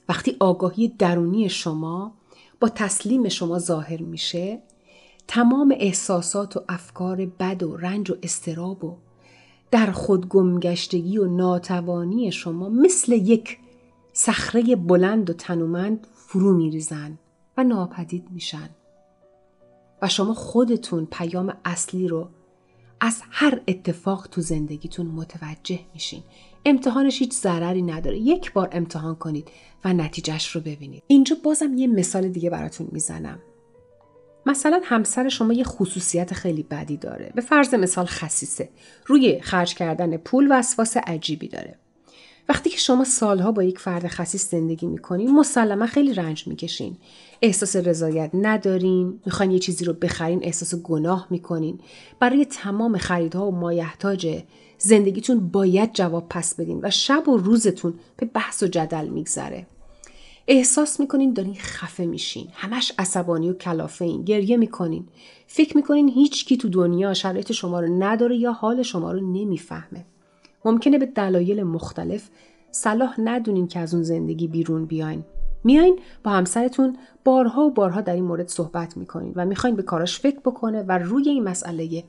وقتی 0.09 0.37
آگاهی 0.39 0.87
درونی 0.87 1.49
شما 1.49 2.13
با 2.59 2.69
تسلیم 2.69 3.29
شما 3.29 3.59
ظاهر 3.59 4.01
میشه 4.01 4.61
تمام 5.27 5.75
احساسات 5.77 6.57
و 6.57 6.63
افکار 6.69 7.25
بد 7.25 7.63
و 7.63 7.77
رنج 7.77 8.11
و 8.11 8.15
استراب 8.23 8.83
و 8.83 8.97
در 9.71 9.91
خود 9.91 10.27
گمگشتگی 10.27 11.17
و 11.17 11.25
ناتوانی 11.25 12.31
شما 12.31 12.69
مثل 12.69 13.11
یک 13.11 13.57
صخره 14.13 14.75
بلند 14.75 15.29
و 15.29 15.33
تنومند 15.33 16.07
فرو 16.13 16.53
میریزن 16.53 17.17
و 17.57 17.63
ناپدید 17.63 18.27
میشن. 18.31 18.69
و 20.03 20.07
شما 20.07 20.33
خودتون 20.33 21.07
پیام 21.11 21.53
اصلی 21.65 22.07
رو 22.07 22.29
از 22.99 23.21
هر 23.29 23.61
اتفاق 23.67 24.27
تو 24.27 24.41
زندگیتون 24.41 25.05
متوجه 25.05 25.79
میشین. 25.93 26.23
امتحانش 26.65 27.19
هیچ 27.19 27.33
ضرری 27.33 27.81
نداره. 27.81 28.17
یک 28.17 28.53
بار 28.53 28.69
امتحان 28.71 29.15
کنید 29.15 29.47
و 29.85 29.93
نتیجهش 29.93 30.47
رو 30.55 30.61
ببینید. 30.61 31.03
اینجا 31.07 31.35
بازم 31.43 31.73
یه 31.77 31.87
مثال 31.87 32.27
دیگه 32.27 32.49
براتون 32.49 32.87
می‌زنم. 32.91 33.39
مثلا 34.45 34.81
همسر 34.83 35.29
شما 35.29 35.53
یه 35.53 35.63
خصوصیت 35.63 36.33
خیلی 36.33 36.63
بدی 36.63 36.97
داره. 36.97 37.31
به 37.35 37.41
فرض 37.41 37.73
مثال 37.73 38.05
خصیصه 38.05 38.69
روی 39.05 39.41
خرج 39.41 39.75
کردن 39.75 40.17
پول 40.17 40.47
وسواس 40.51 40.97
عجیبی 40.97 41.47
داره. 41.47 41.79
وقتی 42.49 42.69
که 42.69 42.77
شما 42.77 43.03
سالها 43.03 43.51
با 43.51 43.63
یک 43.63 43.79
فرد 43.79 44.07
خصیص 44.07 44.51
زندگی 44.51 44.87
می‌کنین 44.87 45.35
مسلما 45.35 45.85
خیلی 45.85 46.13
رنج 46.13 46.47
می‌کشین. 46.47 46.97
احساس 47.41 47.75
رضایت 47.75 48.29
ندارین 48.33 49.19
می‌خواین 49.25 49.51
یه 49.51 49.59
چیزی 49.59 49.85
رو 49.85 49.93
بخرین 49.93 50.39
احساس 50.43 50.75
گناه 50.75 51.27
می‌کنین. 51.29 51.79
برای 52.19 52.45
تمام 52.45 52.97
خریدها 52.97 53.47
و 53.47 53.55
مایحتاج 53.55 54.43
زندگیتون 54.77 55.47
باید 55.47 55.93
جواب 55.93 56.29
پس 56.29 56.55
بدین 56.55 56.79
و 56.83 56.89
شب 56.89 57.29
و 57.29 57.37
روزتون 57.37 57.93
به 58.17 58.25
بحث 58.25 58.63
و 58.63 58.67
جدل 58.67 59.07
میگذره. 59.07 59.67
احساس 60.47 60.99
می‌کنین 60.99 61.33
دارین 61.33 61.55
خفه 61.55 62.05
میشین. 62.05 62.47
همش 62.53 62.93
عصبانی 62.97 63.49
و 63.49 63.53
کلافه 63.53 64.05
این 64.05 64.23
گریه 64.23 64.57
می‌کنین. 64.57 65.07
فکر 65.47 65.77
می‌کنین 65.77 66.09
هیچ 66.09 66.45
کی 66.45 66.57
تو 66.57 66.69
دنیا 66.69 67.13
شرایط 67.13 67.51
شما 67.51 67.79
رو 67.79 68.03
نداره 68.03 68.37
یا 68.37 68.51
حال 68.51 68.83
شما 68.83 69.11
رو 69.11 69.19
نمی‌فهمه. 69.19 70.05
ممکنه 70.65 70.97
به 70.97 71.05
دلایل 71.05 71.63
مختلف 71.63 72.29
صلاح 72.71 73.15
ندونین 73.21 73.67
که 73.67 73.79
از 73.79 73.93
اون 73.93 74.03
زندگی 74.03 74.47
بیرون 74.47 74.85
بیاین. 74.85 75.23
میاین 75.63 75.99
با 76.23 76.31
همسرتون 76.31 76.97
بارها 77.23 77.61
و 77.61 77.71
بارها 77.71 78.01
در 78.01 78.13
این 78.13 78.23
مورد 78.23 78.47
صحبت 78.47 78.97
می‌کنین 78.97 79.33
و 79.35 79.45
می‌خواین 79.45 79.75
به 79.75 79.83
کاراش 79.83 80.19
فکر 80.19 80.39
بکنه 80.39 80.83
و 80.83 80.97
روی 80.97 81.29
این 81.29 81.43
مسئله 81.43 82.03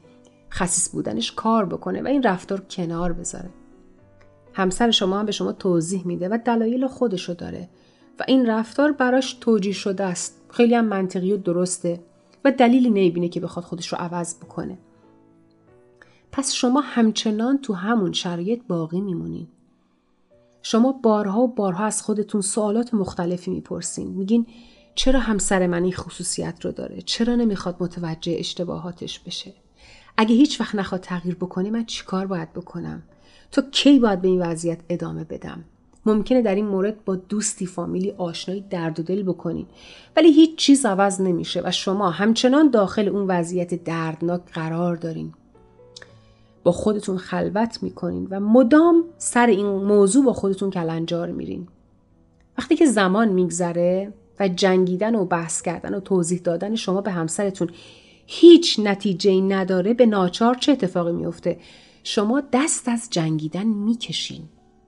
خصیص 0.53 0.89
بودنش 0.89 1.33
کار 1.33 1.67
بکنه 1.67 2.03
و 2.03 2.07
این 2.07 2.23
رفتار 2.23 2.61
کنار 2.61 3.13
بذاره. 3.13 3.51
همسر 4.53 4.91
شما 4.91 5.19
هم 5.19 5.27
به 5.27 5.33
شما 5.33 5.53
توضیح 5.53 6.07
میده 6.07 6.29
و 6.29 6.39
دلایل 6.45 6.87
خودشو 6.87 7.33
داره 7.33 7.69
و 8.21 8.25
این 8.29 8.47
رفتار 8.47 8.93
براش 8.93 9.35
توجیه 9.35 9.73
شده 9.73 10.05
است. 10.05 10.41
خیلی 10.51 10.75
هم 10.75 10.85
منطقی 10.85 11.33
و 11.33 11.37
درسته 11.37 12.01
و 12.45 12.53
دلیلی 12.53 12.91
نمی‌بینه 12.91 13.29
که 13.29 13.41
بخواد 13.41 13.65
خودش 13.65 13.87
رو 13.89 13.99
عوض 13.99 14.35
بکنه. 14.35 14.79
پس 16.37 16.53
شما 16.53 16.81
همچنان 16.81 17.59
تو 17.59 17.75
همون 17.75 18.13
شرایط 18.13 18.61
باقی 18.69 19.01
میمونین. 19.01 19.47
شما 20.63 20.93
بارها 20.93 21.41
و 21.41 21.55
بارها 21.55 21.85
از 21.85 22.03
خودتون 22.03 22.41
سوالات 22.41 22.95
مختلفی 22.95 23.51
می‌پرسین. 23.51 24.09
میگین 24.09 24.47
چرا 24.95 25.21
همسر 25.21 25.67
من 25.67 25.83
این 25.83 25.93
خصوصیت 25.93 26.65
رو 26.65 26.73
داره؟ 26.73 27.01
چرا 27.01 27.35
نمی‌خواد 27.35 27.77
متوجه 27.81 28.37
اشتباهاتش 28.39 29.19
بشه؟ 29.19 29.55
اگه 30.17 30.35
هیچ 30.35 30.61
وقت 30.61 30.75
نخواد 30.75 31.01
تغییر 31.01 31.35
بکنه 31.35 31.71
من 31.71 31.85
چیکار 31.85 32.27
باید 32.27 32.53
بکنم؟ 32.53 33.03
تو 33.53 33.63
کی 33.63 33.99
باید 33.99 34.21
به 34.21 34.29
این 34.29 34.43
وضعیت 34.43 34.81
ادامه 34.89 35.25
بدم؟ 35.25 35.65
ممکنه 36.07 36.43
در 36.43 36.55
این 36.55 36.67
مورد 36.67 37.05
با 37.05 37.17
دوستی 37.17 37.67
فامیلی 37.67 38.11
آشنایی 38.11 38.65
درد 38.71 39.01
و 39.01 39.03
دل 39.03 39.23
بکنین. 39.23 39.67
ولی 40.17 40.33
هیچ 40.33 40.57
چیز 40.57 40.87
عوض 40.87 41.21
نمیشه 41.21 41.63
و 41.65 41.71
شما 41.71 42.11
همچنان 42.11 42.71
داخل 42.71 43.09
اون 43.09 43.27
وضعیت 43.27 43.85
دردناک 43.85 44.41
قرار 44.53 44.97
دارین. 44.97 45.33
با 46.65 46.73
خودتون 46.73 47.19
خلوت 47.19 47.83
می‌کنین 47.83 48.27
و 48.31 48.41
مدام 48.41 49.05
سر 49.19 49.47
این 49.47 49.67
موضوع 49.67 50.25
با 50.25 50.33
خودتون 50.33 50.71
کلنجار 50.71 51.31
میرین. 51.31 51.69
وقتی 52.59 52.77
که 52.77 52.87
زمان 52.87 53.29
میگذره 53.29 54.13
و 54.41 54.49
جنگیدن 54.49 55.15
و 55.15 55.25
بحث 55.25 55.63
کردن 55.63 55.95
و 55.95 56.01
توضیح 56.01 56.39
دادن 56.39 56.75
شما 56.75 57.01
به 57.01 57.11
همسرتون 57.11 57.71
هیچ 58.27 58.81
نتیجه 58.81 59.41
نداره 59.41 59.95
به 59.95 60.07
ناچار 60.07 60.55
چه 60.55 60.73
اتفاقی 60.73 61.13
میفته 61.13 61.59
شما 62.05 62.43
دست 62.53 62.89
از 62.89 63.09
جنگیدن 63.11 63.67
می‌کشین. 63.67 64.43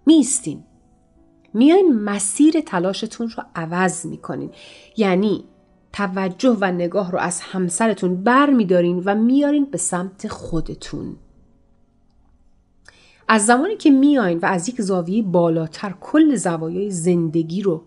میستین 0.06 0.64
میاین 1.54 1.92
مسیر 1.92 2.60
تلاشتون 2.60 3.28
رو 3.28 3.42
عوض 3.54 4.06
می‌کنین. 4.06 4.50
یعنی 4.96 5.44
توجه 5.92 6.56
و 6.60 6.72
نگاه 6.72 7.12
رو 7.12 7.18
از 7.18 7.40
همسرتون 7.40 8.22
بر 8.22 8.50
میدارین 8.50 9.02
و 9.04 9.14
میارین 9.14 9.64
به 9.64 9.78
سمت 9.78 10.28
خودتون. 10.28 11.16
از 13.28 13.46
زمانی 13.46 13.76
که 13.76 13.90
میاین 13.90 14.38
و 14.38 14.46
از 14.46 14.68
یک 14.68 14.80
زاویه 14.80 15.22
بالاتر 15.22 15.94
کل 16.00 16.36
زوایای 16.36 16.90
زندگی 16.90 17.62
رو 17.62 17.82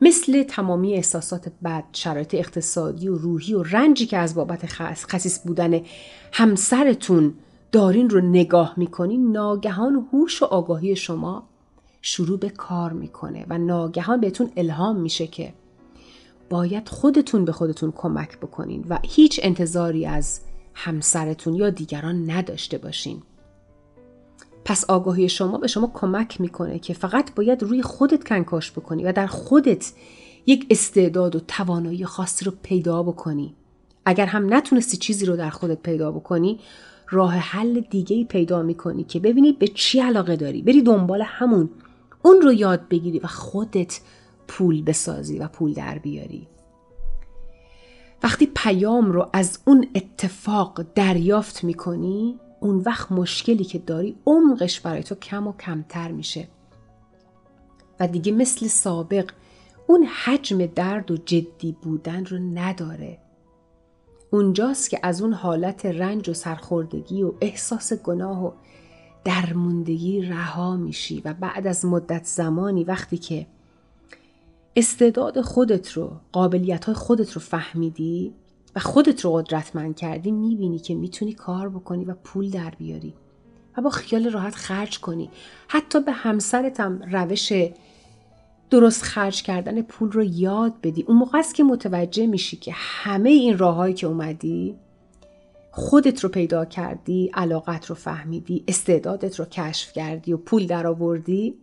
مثل 0.00 0.42
تمامی 0.42 0.94
احساسات 0.94 1.52
بد، 1.64 1.84
شرایط 1.92 2.34
اقتصادی 2.34 3.08
و 3.08 3.14
روحی 3.14 3.54
و 3.54 3.62
رنجی 3.62 4.06
که 4.06 4.18
از 4.18 4.34
بابت 4.34 4.66
خصیص 5.06 5.46
بودن 5.46 5.80
همسرتون 6.32 7.34
دارین 7.72 8.10
رو 8.10 8.20
نگاه 8.20 8.74
می‌کنین 8.76 9.32
ناگهان 9.32 10.06
هوش 10.12 10.42
و 10.42 10.44
آگاهی 10.44 10.96
شما 10.96 11.48
شروع 12.02 12.38
به 12.38 12.50
کار 12.50 12.92
می‌کنه 12.92 13.46
و 13.48 13.58
ناگهان 13.58 14.20
بهتون 14.20 14.50
الهام 14.56 14.96
میشه 14.96 15.26
که 15.26 15.54
باید 16.50 16.88
خودتون 16.88 17.44
به 17.44 17.52
خودتون 17.52 17.92
کمک 17.92 18.38
بکنین 18.38 18.84
و 18.88 18.98
هیچ 19.02 19.40
انتظاری 19.42 20.06
از 20.06 20.40
همسرتون 20.74 21.54
یا 21.54 21.70
دیگران 21.70 22.30
نداشته 22.30 22.78
باشین. 22.78 23.22
پس 24.64 24.84
آگاهی 24.84 25.28
شما 25.28 25.58
به 25.58 25.66
شما 25.66 25.90
کمک 25.94 26.40
می‌کنه 26.40 26.78
که 26.78 26.94
فقط 26.94 27.34
باید 27.34 27.62
روی 27.62 27.82
خودت 27.82 28.24
کنکاش 28.24 28.72
بکنی 28.72 29.04
و 29.04 29.12
در 29.12 29.26
خودت 29.26 29.92
یک 30.46 30.66
استعداد 30.70 31.36
و 31.36 31.40
توانایی 31.48 32.04
خاصی 32.04 32.44
رو 32.44 32.52
پیدا 32.62 33.02
بکنی. 33.02 33.54
اگر 34.04 34.26
هم 34.26 34.54
نتونستی 34.54 34.96
چیزی 34.96 35.26
رو 35.26 35.36
در 35.36 35.50
خودت 35.50 35.82
پیدا 35.82 36.12
بکنی 36.12 36.60
راه 37.10 37.34
حل 37.34 37.80
دیگه 37.80 38.16
ای 38.16 38.24
پیدا 38.24 38.62
می‌کنی 38.62 39.04
که 39.04 39.20
ببینی 39.20 39.52
به 39.52 39.68
چی 39.68 40.00
علاقه 40.00 40.36
داری 40.36 40.62
بری 40.62 40.82
دنبال 40.82 41.22
همون 41.22 41.70
اون 42.22 42.40
رو 42.40 42.52
یاد 42.52 42.88
بگیری 42.88 43.18
و 43.18 43.26
خودت 43.26 44.00
پول 44.48 44.82
بسازی 44.82 45.38
و 45.38 45.48
پول 45.48 45.72
در 45.72 45.98
بیاری 45.98 46.46
وقتی 48.22 48.50
پیام 48.54 49.12
رو 49.12 49.30
از 49.32 49.58
اون 49.66 49.86
اتفاق 49.94 50.82
دریافت 50.94 51.64
می‌کنی 51.64 52.40
اون 52.64 52.82
وقت 52.86 53.12
مشکلی 53.12 53.64
که 53.64 53.78
داری 53.78 54.16
عمقش 54.26 54.80
برای 54.80 55.02
تو 55.02 55.14
کم 55.14 55.46
و 55.46 55.52
کمتر 55.52 56.12
میشه. 56.12 56.48
و 58.00 58.08
دیگه 58.08 58.32
مثل 58.32 58.66
سابق 58.66 59.30
اون 59.86 60.04
حجم 60.04 60.66
درد 60.66 61.10
و 61.10 61.16
جدی 61.16 61.76
بودن 61.82 62.24
رو 62.24 62.38
نداره. 62.38 63.18
اونجاست 64.30 64.90
که 64.90 65.00
از 65.02 65.22
اون 65.22 65.32
حالت 65.32 65.86
رنج 65.86 66.28
و 66.28 66.34
سرخوردگی 66.34 67.22
و 67.22 67.32
احساس 67.40 67.92
گناه 67.92 68.44
و 68.44 68.52
درموندگی 69.24 70.22
رها 70.22 70.76
میشی 70.76 71.22
و 71.24 71.34
بعد 71.34 71.66
از 71.66 71.84
مدت 71.84 72.24
زمانی 72.24 72.84
وقتی 72.84 73.18
که 73.18 73.46
استعداد 74.76 75.40
خودت 75.40 75.92
رو 75.92 76.12
قابلیت 76.32 76.84
های 76.84 76.94
خودت 76.94 77.32
رو 77.32 77.40
فهمیدی 77.40 78.34
و 78.76 78.80
خودت 78.80 79.24
رو 79.24 79.32
قدرتمند 79.32 79.96
کردی 79.96 80.30
می‌بینی 80.30 80.78
که 80.78 80.94
می‌تونی 80.94 81.32
کار 81.32 81.68
بکنی 81.68 82.04
و 82.04 82.14
پول 82.14 82.50
در 82.50 82.70
بیاری 82.78 83.14
و 83.76 83.82
با 83.82 83.90
خیال 83.90 84.30
راحت 84.30 84.54
خرج 84.54 85.00
کنی. 85.00 85.30
حتی 85.68 86.00
به 86.00 86.12
همسرت 86.12 86.80
هم 86.80 87.02
روش 87.12 87.52
درست 88.70 89.02
خرج 89.02 89.42
کردن 89.42 89.82
پول 89.82 90.12
رو 90.12 90.24
یاد 90.24 90.74
بدی. 90.82 91.02
اون 91.02 91.16
موقع 91.16 91.38
است 91.38 91.54
که 91.54 91.64
متوجه 91.64 92.26
میشی 92.26 92.56
که 92.56 92.72
همه 92.74 93.30
این 93.30 93.58
راههایی 93.58 93.94
که 93.94 94.06
اومدی 94.06 94.76
خودت 95.70 96.24
رو 96.24 96.28
پیدا 96.28 96.64
کردی 96.64 97.30
علاقت 97.34 97.86
رو 97.86 97.94
فهمیدی 97.94 98.64
استعدادت 98.68 99.38
رو 99.38 99.44
کشف 99.44 99.92
کردی 99.92 100.32
و 100.32 100.36
پول 100.36 100.66
درآوردی 100.66 101.54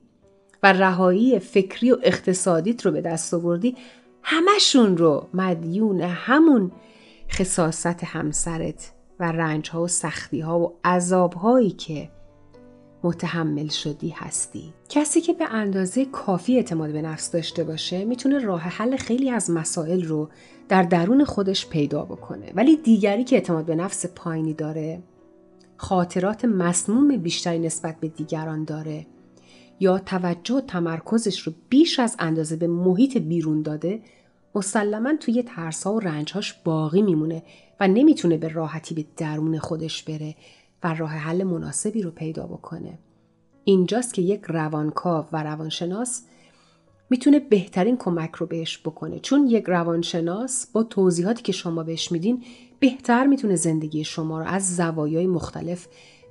و 0.63 0.73
رهایی 0.73 1.39
فکری 1.39 1.91
و 1.91 1.97
اقتصادیت 2.03 2.85
رو 2.85 2.91
به 2.91 3.01
دست 3.01 3.33
آوردی. 3.33 3.75
همشون 4.23 4.97
رو 4.97 5.27
مدیون 5.33 6.01
همون 6.01 6.71
خصاصت 7.31 8.03
همسرت 8.03 8.91
و 9.19 9.31
رنج 9.31 9.69
ها 9.69 9.83
و 9.83 9.87
سختی 9.87 10.39
ها 10.39 10.59
و 10.59 10.73
عذاب 10.83 11.33
هایی 11.33 11.71
که 11.71 12.09
متحمل 13.03 13.67
شدی 13.67 14.09
هستی. 14.09 14.73
کسی 14.89 15.21
که 15.21 15.33
به 15.33 15.45
اندازه 15.45 16.05
کافی 16.05 16.55
اعتماد 16.55 16.91
به 16.91 17.01
نفس 17.01 17.31
داشته 17.31 17.63
باشه 17.63 18.05
می‌تونه 18.05 18.39
راه 18.39 18.61
حل 18.61 18.95
خیلی 18.95 19.29
از 19.29 19.51
مسائل 19.51 20.03
رو 20.03 20.29
در 20.69 20.83
درون 20.83 21.25
خودش 21.25 21.67
پیدا 21.67 22.05
بکنه. 22.05 22.51
ولی 22.55 22.77
دیگری 22.77 23.23
که 23.23 23.35
اعتماد 23.35 23.65
به 23.65 23.75
نفس 23.75 24.05
پایینی 24.05 24.53
داره 24.53 25.03
خاطرات 25.77 26.45
مسموم 26.45 27.17
بیشتری 27.17 27.59
نسبت 27.59 27.99
به 27.99 28.07
دیگران 28.07 28.63
داره 28.63 29.05
یا 29.79 29.99
توجه 29.99 30.55
و 30.55 30.61
تمرکزش 30.61 31.39
رو 31.39 31.53
بیش 31.69 31.99
از 31.99 32.15
اندازه 32.19 32.55
به 32.55 32.67
محیط 32.67 33.17
بیرون 33.17 33.61
داده 33.61 34.01
مسلما 34.55 35.15
توی 35.19 35.43
ترسها 35.43 35.93
و 35.93 35.99
رنجهاش 35.99 36.53
باقی 36.53 37.01
میمونه 37.01 37.43
و 37.79 37.87
نمی‌تونه 37.87 38.37
به 38.37 38.47
راحتی 38.47 38.95
به 38.95 39.05
درون 39.17 39.59
خودش 39.59 40.03
بره 40.03 40.35
و 40.83 40.93
راه 40.93 41.11
حل 41.11 41.43
مناسبی 41.43 42.01
رو 42.01 42.11
پیدا 42.11 42.47
بکنه. 42.47 42.99
اینجاست 43.63 44.13
که 44.13 44.21
یک 44.21 44.41
روانکاو 44.47 45.25
و 45.31 45.43
روانشناس 45.43 46.23
می‌تونه 47.09 47.39
بهترین 47.39 47.97
کمک 47.97 48.31
رو 48.31 48.45
بهش 48.45 48.77
بکنه 48.77 49.19
چون 49.19 49.47
یک 49.47 49.63
روانشناس 49.67 50.67
با 50.73 50.83
توضیحاتی 50.83 51.43
که 51.43 51.51
شما 51.51 51.83
بهش 51.83 52.11
میدین 52.11 52.43
بهتر 52.79 53.27
می‌تونه 53.27 53.55
زندگی 53.55 54.03
شما 54.03 54.39
رو 54.39 54.45
از 54.45 54.75
زوایای 54.75 55.27
مختلف 55.27 55.87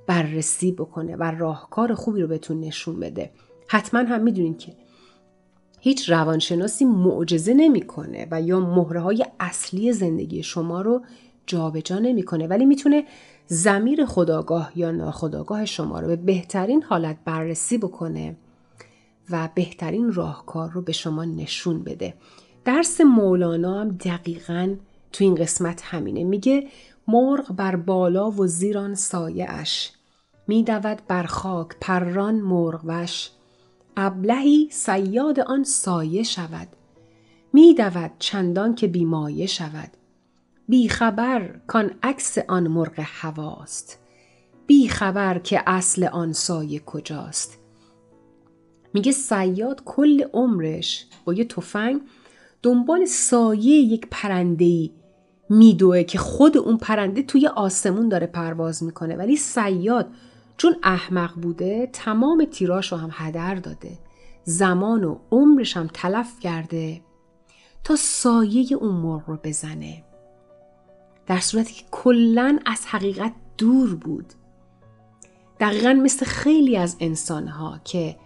بررسی 0.07 0.73
بکنه 0.73 1.17
و 1.17 1.23
راهکار 1.23 1.95
خوبی 1.95 2.23
رو 2.23 2.29
بهتون 2.29 2.61
نشون 2.61 3.01
بده 3.01 3.31
حتما 3.67 4.01
هم 4.01 4.23
می‌دونین 4.23 4.57
که 4.57 4.73
هیچ 5.81 6.11
روانشناسی 6.11 6.85
معجزه 6.85 7.55
نمی‌کنه 7.55 8.29
و 8.31 8.43
یا 8.43 8.61
مهره 8.61 9.01
های 9.01 9.27
اصلی 9.41 9.93
زندگی 9.93 10.43
شما 10.43 10.81
رو 10.81 11.03
جابجا 11.47 11.99
نمی‌کنه 11.99 12.47
ولی 12.47 12.67
می‌تونه 12.67 13.05
زمیر 13.47 14.05
خداگاه 14.05 14.73
یا 14.77 14.91
ناخداگاه 14.91 15.65
شما 15.65 16.01
رو 16.01 16.09
به 16.09 16.17
بهترین 16.17 16.83
حالت 16.83 17.17
بررسی 17.25 17.79
بکنه 17.79 18.37
و 19.31 19.49
بهترین 19.55 20.13
راهکار 20.13 20.71
رو 20.71 20.83
به 20.83 20.93
شما 20.93 21.25
نشون 21.25 21.83
بده. 21.83 22.15
درس 22.65 23.01
مولانا 23.01 23.81
هم 23.81 23.89
دقیقا 23.89 24.75
تو 25.13 25.25
این 25.25 25.35
قسمت 25.35 25.83
همینه. 25.85 26.25
میگه 26.25 26.69
مرغ 27.09 27.53
بر 27.57 27.77
بالا 27.77 28.31
و 28.31 28.47
زیران 28.47 28.95
سایه 28.95 29.47
اش 29.49 29.93
میدود 30.47 31.03
بر 31.09 31.23
خاک 31.23 31.69
پران 31.81 32.35
مرغ 32.35 32.81
وش 32.85 33.31
ابلهی 33.97 34.69
سیاد 34.71 35.41
آن 35.41 35.65
سایه 35.65 36.23
شود. 36.23 36.69
میدود 37.53 38.11
چندان 38.19 38.75
که 38.75 38.87
بیمایه 38.87 39.47
شود. 39.47 39.91
بی 40.69 40.89
خبر 40.89 41.61
کان 41.67 41.91
عکس 42.03 42.39
آن 42.39 42.69
مرغ 42.69 42.95
هواست. 42.97 43.99
بی 44.67 44.89
خبر 44.89 45.39
که 45.39 45.63
اصل 45.67 46.05
آن 46.05 46.33
سایه 46.33 46.79
کجاست. 46.79 47.59
میگه 48.95 49.13
سیاد 49.13 49.83
کل 49.85 50.25
عمرش 50.33 51.07
با 51.25 51.35
یه 51.35 51.45
تفنگ 51.45 52.01
دنبال 52.63 53.05
سایه 53.05 53.77
یک 53.77 54.07
پرنده 54.11 54.91
میدوه 55.51 56.03
که 56.03 56.19
خود 56.19 56.57
اون 56.57 56.77
پرنده 56.77 57.23
توی 57.23 57.47
آسمون 57.47 58.09
داره 58.09 58.27
پرواز 58.27 58.83
می‌کنه. 58.83 59.17
ولی 59.17 59.37
سیاد 59.37 60.11
چون 60.61 60.77
احمق 60.83 61.35
بوده 61.35 61.89
تمام 61.93 62.45
تیراش 62.45 62.93
رو 62.93 62.99
هم 62.99 63.11
هدر 63.13 63.55
داده. 63.55 63.99
زمان 64.45 65.05
و 65.05 65.19
عمرش 65.31 65.77
هم 65.77 65.89
تلف 65.95 66.41
کرده 66.41 67.01
تا 67.85 67.97
سایه 67.97 68.75
اون 68.75 68.95
مرغ 68.95 69.23
رو 69.27 69.39
بزنه. 69.45 70.05
در 71.27 71.39
صورتی 71.39 71.75
که 71.75 71.85
کلا 71.91 72.59
از 72.67 72.87
حقیقت 72.87 73.33
دور 73.59 73.95
بود. 73.95 74.27
دقیقا 75.61 75.93
مثل 75.93 76.27
خیلی 76.27 76.77
از 76.77 76.97
انسانها 77.01 77.81
که 77.85 78.17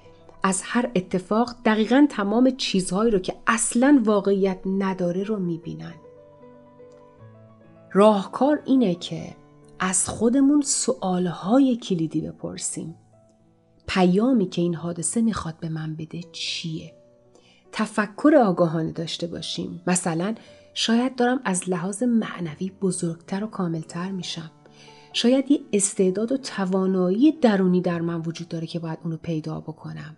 از 0.42 0.62
هر 0.64 0.90
اتفاق 0.94 1.54
دقیقا 1.64 2.06
تمام 2.10 2.50
چیزهایی 2.50 3.10
رو 3.10 3.18
که 3.18 3.34
اصلا 3.46 4.02
واقعیت 4.04 4.58
نداره 4.66 5.22
رو 5.22 5.38
می‌بینن. 5.38 5.94
راهکار 7.92 8.62
اینه 8.64 8.94
که 8.94 9.43
از 9.86 10.08
خودمون 10.08 10.62
سوالهای 10.62 11.76
کلیدی 11.76 12.20
بپرسیم. 12.20 12.94
پیامی 13.86 14.48
که 14.48 14.62
این 14.62 14.74
حادثه 14.74 15.22
می‌خواد 15.22 15.54
به 15.60 15.68
من 15.68 15.96
بده 15.96 16.20
چیه؟ 16.32 16.94
تفکر 17.72 18.34
آگاهانه 18.44 18.92
داشته 18.92 19.26
باشیم. 19.26 19.82
مثلا 19.86 20.34
شاید 20.74 21.16
دارم 21.16 21.40
از 21.44 21.68
لحاظ 21.68 22.02
معنوی 22.02 22.70
بزرگتر 22.70 23.44
و 23.44 23.46
کاملتر 23.46 24.10
میشم. 24.10 24.50
شاید 25.12 25.50
یه 25.50 25.60
استعداد 25.72 26.32
و 26.32 26.36
توانایی 26.36 27.32
درونی 27.32 27.80
در 27.80 28.00
من 28.00 28.20
وجود 28.20 28.48
داره 28.48 28.66
که 28.66 28.78
باید 28.78 28.98
اونو 29.04 29.16
پیدا 29.16 29.60
بکنم. 29.60 30.16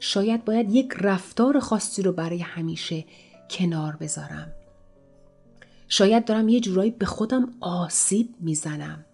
شاید 0.00 0.44
باید 0.44 0.70
یک 0.70 0.92
رفتار 1.00 1.60
خاصی 1.60 2.02
رو 2.02 2.12
برای 2.12 2.38
همیشه 2.38 3.04
کنار 3.50 3.96
بذارم. 4.00 4.52
شاید 5.92 6.24
دارم 6.24 6.48
یه 6.48 6.60
جورایی 6.60 6.90
به 6.90 7.06
خودم 7.06 7.48
آسیب 7.60 8.34
می‌زنم. 8.40 9.04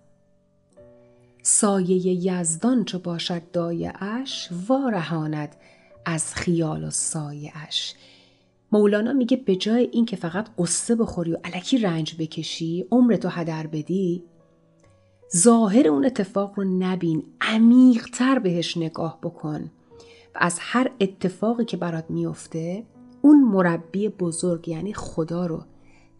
سایه 1.42 2.26
یزدان 2.26 2.84
چو 2.84 2.98
باشد 2.98 3.42
اش 4.00 4.48
وارهاند 4.68 5.56
از 6.04 6.34
خیال 6.34 6.84
و 6.84 6.90
سایه 6.90 7.52
اش 7.54 7.94
مولانا 8.72 9.12
میگه 9.12 9.36
به 9.36 9.56
جای 9.56 9.88
اینکه 9.92 10.16
فقط 10.16 10.48
قصه 10.58 10.94
بخوری 10.94 11.32
و 11.32 11.38
علکی 11.44 11.78
رنج 11.78 12.16
بکشی 12.18 12.86
عمرتو 12.90 13.28
هدر 13.28 13.66
بدی. 13.66 14.24
ظاهر 15.36 15.88
اون 15.88 16.04
اتفاق 16.04 16.52
رو 16.56 16.64
نبین 16.64 17.22
عمیقتر 17.40 18.38
بهش 18.38 18.76
نگاه 18.76 19.18
بکن. 19.22 19.60
و 20.34 20.38
از 20.40 20.58
هر 20.60 20.90
اتفاقی 21.00 21.64
که 21.64 21.76
برات 21.76 22.04
میفته 22.10 22.84
اون 23.22 23.44
مربی 23.44 24.08
بزرگ 24.08 24.68
یعنی 24.68 24.94
خدا 24.94 25.46
رو 25.46 25.64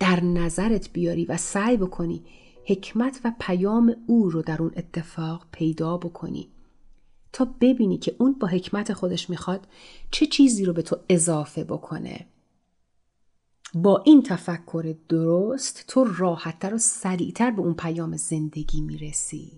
در 0.01 0.25
نظرت 0.25 0.93
بیاری 0.93 1.25
و 1.25 1.37
سعی 1.37 1.77
بکنی 1.77 2.25
حکمت 2.67 3.21
و 3.25 3.33
پیام 3.41 3.97
او 4.07 4.31
رو 4.31 4.43
در 4.43 4.63
اون 4.63 4.73
اتفاق 4.77 5.47
پیدا 5.53 5.97
بکنی. 5.97 6.49
تا 7.33 7.49
ببینی 7.61 7.99
که 7.99 8.17
اون 8.19 8.33
با 8.33 8.49
حکمت 8.49 8.93
خودش 8.93 9.31
می‌خواد 9.31 9.67
چه 10.11 10.27
چیزی 10.27 10.65
رو 10.65 10.73
به 10.73 10.83
تو 10.83 10.97
اضافه 11.09 11.65
بکنه. 11.65 12.27
با 13.75 14.03
این 14.07 14.23
تفکر 14.23 14.95
درست 15.09 15.85
تو 15.89 16.05
راحتتر 16.19 16.75
و 16.75 16.79
سریعتر 16.79 17.51
به 17.51 17.63
اون 17.63 17.75
پیام 17.75 18.17
زندگی 18.17 18.81
می‌رسی. 18.81 19.53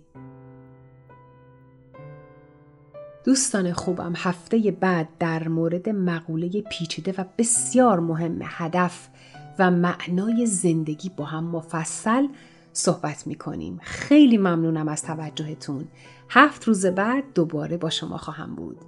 دوستان 3.24 3.72
خوبم 3.72 4.12
هفته 4.16 4.76
بعد 4.80 5.08
در 5.18 5.48
مورد 5.48 5.88
مقوله 5.88 6.48
پیچیده 6.48 7.14
و 7.18 7.24
بسیار 7.38 8.00
مهم 8.00 8.38
هدف 8.42 9.08
و 9.58 9.70
معنای 9.70 10.46
زندگی 10.46 11.08
با 11.08 11.24
هم 11.24 11.44
مفصل 11.44 12.26
صحبت 12.72 13.26
می 13.26 13.34
کنیم. 13.34 13.78
خیلی 13.82 14.38
ممنونم 14.38 14.88
از 14.88 15.02
توجهتون. 15.02 15.88
هفت 16.28 16.64
روز 16.64 16.86
بعد 16.86 17.24
دوباره 17.34 17.76
با 17.76 17.90
شما 17.90 18.16
خواهم 18.16 18.54
بود. 18.54 18.78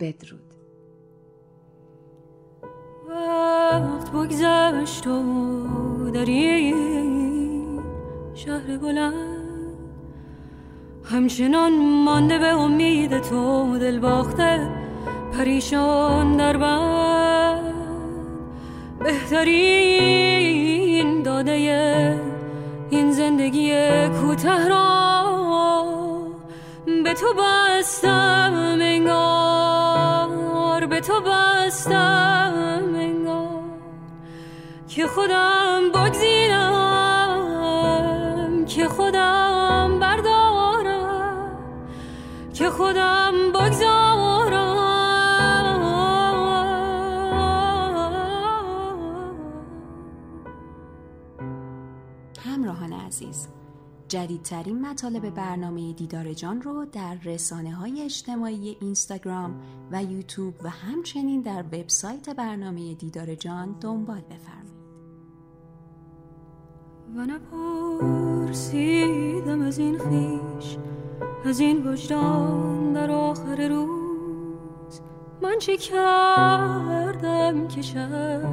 بدرود. 0.00 0.54
وقت 3.08 4.10
بگذشت 4.10 5.06
و 5.06 6.10
در 6.10 6.26
شهر 8.34 8.78
بلند 8.78 9.36
همچنان 11.04 11.72
مانده 12.04 12.38
به 12.38 12.46
امید 12.46 13.20
تو 13.20 13.78
دل 13.78 13.98
باخته 13.98 14.70
پریشان 15.32 16.36
در 16.36 16.56
بند 16.56 17.74
بهترین 18.98 19.95
زندگی 23.46 24.08
کوته 24.08 24.68
را 24.68 25.26
به 27.04 27.14
تو 27.14 27.26
بستم 27.34 28.78
انگار 28.80 30.06
به 30.86 31.00
تو 31.00 31.20
بستم 31.20 32.84
انگار 32.94 33.62
که 34.88 35.06
خودم 35.06 35.80
بگزینم 35.94 37.44
که 38.66 38.88
خودم 38.88 39.98
بردارم 40.00 41.58
که 42.54 42.70
خودم 42.70 43.25
عزیز 53.06 53.48
جدیدترین 54.08 54.86
مطالب 54.86 55.30
برنامه 55.30 55.92
دیدار 55.92 56.32
جان 56.32 56.62
رو 56.62 56.84
در 56.84 57.14
رسانه 57.24 57.74
های 57.74 58.02
اجتماعی 58.02 58.76
اینستاگرام 58.80 59.60
و 59.92 60.02
یوتیوب 60.02 60.54
و 60.62 60.68
همچنین 60.68 61.40
در 61.40 61.64
وبسایت 61.72 62.30
برنامه 62.30 62.94
دیدار 62.94 63.34
جان 63.34 63.76
دنبال 63.80 64.20
بفرمایید. 64.20 64.66
و 67.16 67.26
نپرسیدم 68.46 69.60
از 69.60 69.78
این 69.78 69.98
خیش 69.98 70.76
از 71.44 71.60
این 71.60 71.86
وجدان 71.86 72.92
در 72.92 73.10
آخر 73.10 73.68
روز 73.68 75.00
من 75.42 75.58
چه 75.58 75.76
کردم 75.76 77.68
که 77.68 77.82
شف 77.82 78.44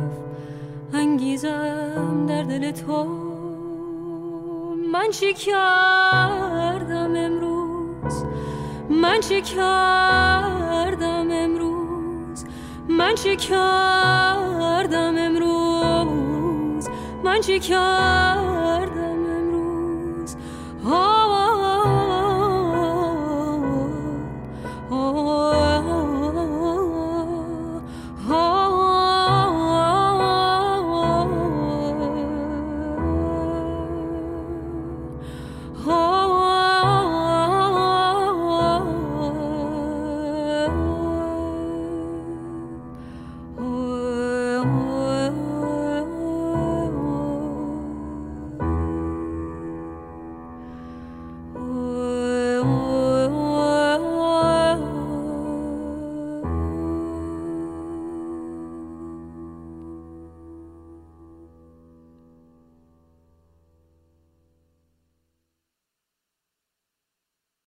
انگیزم 0.93 2.25
در 2.27 2.43
دل 2.43 2.71
تو 2.71 3.22
من 4.93 5.09
چی 5.11 5.33
کردم 5.33 7.13
امروز؟ 7.15 8.25
من 8.89 9.19
چی 9.19 9.41
کردم 9.41 11.27
امروز؟ 11.31 12.45
من 12.89 13.15
چی 13.15 13.35
کردم 13.35 15.15
امروز؟ 15.17 16.89
من 17.23 17.41
چی 17.41 17.59
کردم 17.59 19.02